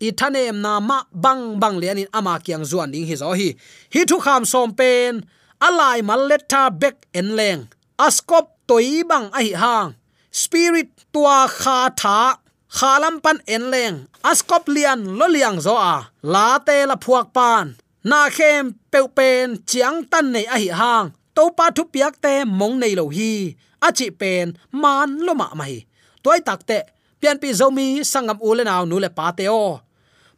i 0.00 0.12
thanem 0.12 0.60
na 0.60 0.80
ma 0.80 0.98
bang 1.12 1.56
bang 1.60 1.76
lian 1.80 2.00
in 2.02 2.08
ama 2.12 2.36
kyang 2.46 2.64
zuan 2.70 2.92
ding 2.92 3.06
hi 3.08 3.16
zo 3.16 3.32
hi. 3.32 3.48
Hi 3.94 4.04
thu 4.04 4.20
kham 4.20 4.44
som 4.44 4.68
pen 4.78 5.24
alai 5.60 6.02
malletta 6.02 6.70
bek 6.70 6.96
enleng. 7.18 7.62
Askop 7.98 8.46
toi 8.68 9.02
bang 9.08 9.26
hang. 9.62 9.94
Spirit 10.30 10.90
tua 11.12 11.48
kha 11.48 11.78
tha. 12.00 12.38
Khalam 12.76 13.20
pan 13.24 13.38
enleng. 13.46 13.96
Askop 14.22 14.68
lian 14.68 15.00
lo 15.18 15.26
liang 15.26 15.58
zo 15.60 15.74
a. 15.76 15.96
La 16.22 16.58
te 16.66 16.86
la 16.86 16.96
phuak 17.04 17.32
pan. 17.36 17.76
Na 18.04 18.28
khem 18.36 18.74
peu 18.92 19.08
pen 19.16 19.46
chiang 19.66 20.04
tan 20.10 20.32
nei 20.32 20.46
ahi 20.54 20.68
hang. 20.80 21.06
To 21.34 21.50
pa 21.56 21.70
thu 21.76 21.82
piak 21.92 22.14
te 22.24 22.44
mong 22.58 22.76
nei 22.80 22.94
lo 22.98 23.08
hi. 23.16 23.56
A 23.86 23.88
chi 23.96 24.10
pen 24.20 24.46
man 24.82 25.10
lo 25.26 25.32
ma 25.34 25.48
mai. 25.54 25.74
Toy 26.22 26.38
tak 26.46 26.60
te. 26.68 26.78
Pian 27.20 27.38
pi 27.40 27.48
zomi 27.60 27.86
sangam 28.12 28.38
ule 28.48 28.62
naw 28.64 28.84
nu 28.84 28.96
le 29.04 29.10
pa 29.18 29.26
te 29.38 29.44
o 29.48 29.85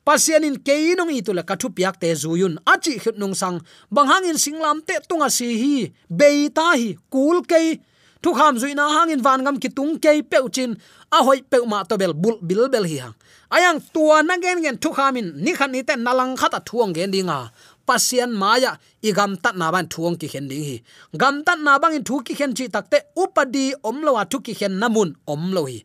pasian 0.08 0.40
in 0.48 0.56
ke 0.56 0.96
nong 0.96 1.12
i 1.12 1.20
tu 1.20 1.36
kathu 1.36 1.68
piak 1.76 2.00
te 2.00 2.08
zuyun. 2.16 2.56
Achi 2.64 2.96
khit 3.02 3.16
nung 3.20 3.36
sang 3.36 3.60
banghang 3.92 4.24
in 4.24 4.40
singlam 4.40 4.80
te 4.80 4.96
tunga 5.08 5.28
si 5.28 5.48
hi 5.60 5.92
beita 6.08 6.72
hi, 6.80 6.96
kul 7.12 7.44
ke 7.44 7.76
thu 8.22 8.32
kham 8.32 8.56
zui 8.56 8.72
na 8.74 8.88
hangin 8.88 9.20
van 9.20 9.44
gam 9.44 9.60
ki 9.60 9.68
tung 9.68 10.00
ke 10.00 10.24
pe 10.30 10.38
chin 10.48 10.72
a 11.12 11.18
hoi 11.26 11.40
pe 11.50 11.58
ma 11.68 11.84
to 11.84 12.00
bel 12.00 12.14
bul 12.22 12.40
bil 12.40 12.68
bel 12.72 12.88
hi 12.88 12.96
hang. 13.04 13.14
Ayang 13.52 13.80
tua 13.92 14.22
na 14.22 14.34
gen 14.40 14.64
gen 14.64 14.76
thu 14.82 14.90
khamin 14.96 15.36
ni 15.44 15.52
khan 15.58 15.70
ni 15.72 15.82
te 15.88 15.94
nalang 16.06 16.32
khata 16.40 16.60
thuang 16.68 16.92
gen 16.96 17.12
dinga 17.12 17.52
pasian 17.86 18.32
maya 18.40 18.72
i 19.08 19.12
gam 19.12 19.36
tat 19.42 19.54
na 19.60 19.68
ban 19.74 19.86
thuang 19.92 20.16
ki 20.20 20.26
khen 20.32 20.48
ding 20.48 20.64
hi. 20.68 20.76
Gam 21.20 21.44
tat 21.46 21.58
na 21.60 21.78
bang 21.82 21.94
in 21.98 22.04
thu 22.08 22.24
ki 22.26 22.34
khen 22.38 22.52
chi 22.56 22.64
takte 22.74 22.98
upadi 23.22 23.64
om 23.88 23.96
thu 24.30 24.38
ki 24.46 24.54
khen 24.58 24.72
namun 24.80 25.08
omlohi 25.32 25.52
lo 25.56 25.62
hi. 25.68 25.78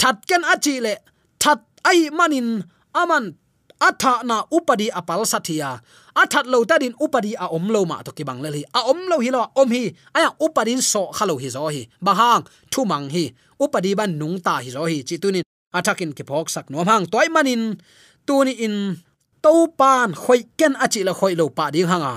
That 0.00 0.16
ken 0.28 0.42
achi 0.52 0.80
le, 0.80 0.94
that 1.44 1.60
ai 1.84 2.08
manin 2.18 2.64
aman, 2.94 3.34
atha 3.80 4.22
na 4.24 4.44
upadi 4.52 4.92
apal 4.92 5.24
sathia 5.24 5.80
athat 6.14 6.44
lo 6.46 6.64
ta 6.68 6.76
din 6.76 6.92
upadi 7.00 7.32
a 7.38 7.48
om 7.48 7.70
lo 7.72 7.84
ma 7.88 8.02
to 8.04 8.12
ki 8.12 8.24
bang 8.28 8.40
le 8.44 8.50
hi. 8.52 8.62
A 8.74 8.80
om 8.90 9.00
lo 9.10 9.16
hi 9.24 9.30
lo, 9.30 9.42
om 9.56 9.68
hi. 9.70 9.94
Aya, 10.14 10.30
upadin 10.40 10.82
so 10.82 11.08
khalo 11.16 11.40
hi 11.40 11.48
zo 11.48 11.70
hi. 11.72 11.88
Bahang 12.02 12.44
thu 12.72 12.84
mang 12.84 13.08
hi. 13.08 13.32
Upadi 13.60 13.96
ban 13.96 14.18
nung 14.20 14.36
ta 14.40 14.60
hi 14.64 14.70
zo 14.70 14.84
hi. 14.90 15.02
Chi 15.08 15.16
tunin, 15.22 15.44
athakin 15.72 16.12
ki 16.16 16.22
phok 16.28 16.48
sak 16.50 16.66
nom 16.70 16.86
hang. 16.86 17.06
Toy 17.06 17.28
manin, 17.32 17.80
tuni 18.26 18.52
in 18.66 19.00
to 19.42 19.52
pan 19.78 20.12
khoi 20.12 20.44
ken 20.58 20.76
achi 20.76 21.00
la 21.04 21.12
khoi 21.16 21.34
lo 21.40 21.48
pa 21.48 21.70
ding 21.72 21.88
hanga. 21.88 22.14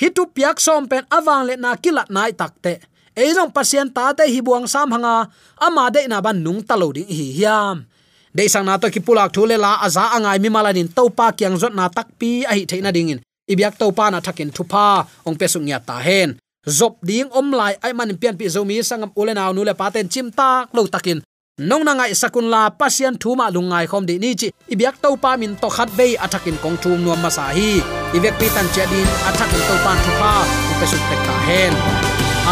Hi 0.00 0.08
tu 0.10 0.26
piak 0.34 0.58
som 0.58 0.88
pen 0.90 1.04
awang 1.16 1.46
le 1.46 1.54
na 1.56 1.78
kilat 1.78 2.10
nai 2.10 2.32
takte 2.34 2.82
eizong 3.14 3.54
pasien 3.54 3.86
ta 3.94 4.10
te 4.10 4.26
hi 4.26 4.40
buang 4.42 4.66
sam 4.66 4.90
hanga. 4.94 5.30
Ama 5.62 5.90
de 5.94 6.00
na 6.10 6.18
ban 6.24 6.42
nung 6.42 6.62
talo 6.66 6.90
ding 6.96 7.06
hi 7.06 7.26
hiam 7.38 7.86
de 8.34 8.48
sang 8.48 8.66
à 8.66 8.74
à 8.74 8.76
na 8.76 8.78
to 8.82 8.86
ki 8.94 9.00
pulak 9.06 9.32
thule 9.34 9.56
la 9.64 9.70
aza 9.86 10.02
angai 10.16 10.38
mi 10.42 10.48
malanin 10.50 10.88
to 10.96 11.02
pa 11.18 11.26
kyang 11.38 11.56
zot 11.62 11.74
na 11.78 11.88
tak 11.96 12.08
pi 12.18 12.30
a 12.50 12.52
hi 12.56 12.62
theina 12.70 12.90
dingin 12.96 13.20
ibyak 13.52 13.74
to 13.80 13.86
pa 13.98 14.10
na 14.10 14.18
thakin 14.26 14.50
thupa 14.56 15.06
ong 15.26 15.36
pe 15.40 15.46
sung 15.52 15.68
ya 15.70 15.78
ta 15.88 15.96
hen 16.06 16.30
zop 16.78 16.94
ding 17.08 17.28
om 17.38 17.48
lai 17.58 17.74
ai 17.84 17.92
man 17.98 18.10
pian 18.20 18.34
pi 18.40 18.46
zomi 18.54 18.76
sangam 18.88 19.10
ulenaw 19.20 19.50
nu 19.54 19.62
le 19.68 19.74
paten 19.80 20.06
chim 20.12 20.26
tak 20.38 20.66
lo 20.76 20.82
takin 20.94 21.18
nong 21.58 21.86
na 21.86 21.94
ngai 21.94 22.14
sakun 22.18 22.50
la 22.50 22.62
pasian 22.80 23.14
thuma 23.22 23.46
lungai 23.54 23.86
khom 23.86 24.02
di 24.08 24.18
ni 24.18 24.34
chi. 24.40 24.48
Ibyak 24.74 24.98
to 25.02 25.14
pa 25.22 25.30
min 25.40 25.54
to 25.62 25.68
khat 25.76 25.88
bei 25.98 26.18
athakin 26.24 26.56
à 26.58 26.62
kong 26.62 26.76
thum 26.82 26.98
nuam 27.04 27.22
ma 27.22 27.30
sa 27.30 27.44
hi. 27.56 27.78
Ibyak 28.16 28.34
pi 28.40 28.46
tan 28.54 28.66
chadin 28.74 29.08
athakin 29.28 29.62
to 29.68 29.74
pan 29.84 29.98
thupa 30.04 30.32
ong 30.70 30.78
pe 30.80 30.86
sung 30.90 31.04
tek 31.10 31.20
ta 31.26 31.34
hen 31.46 31.72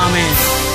amen. 0.03 0.72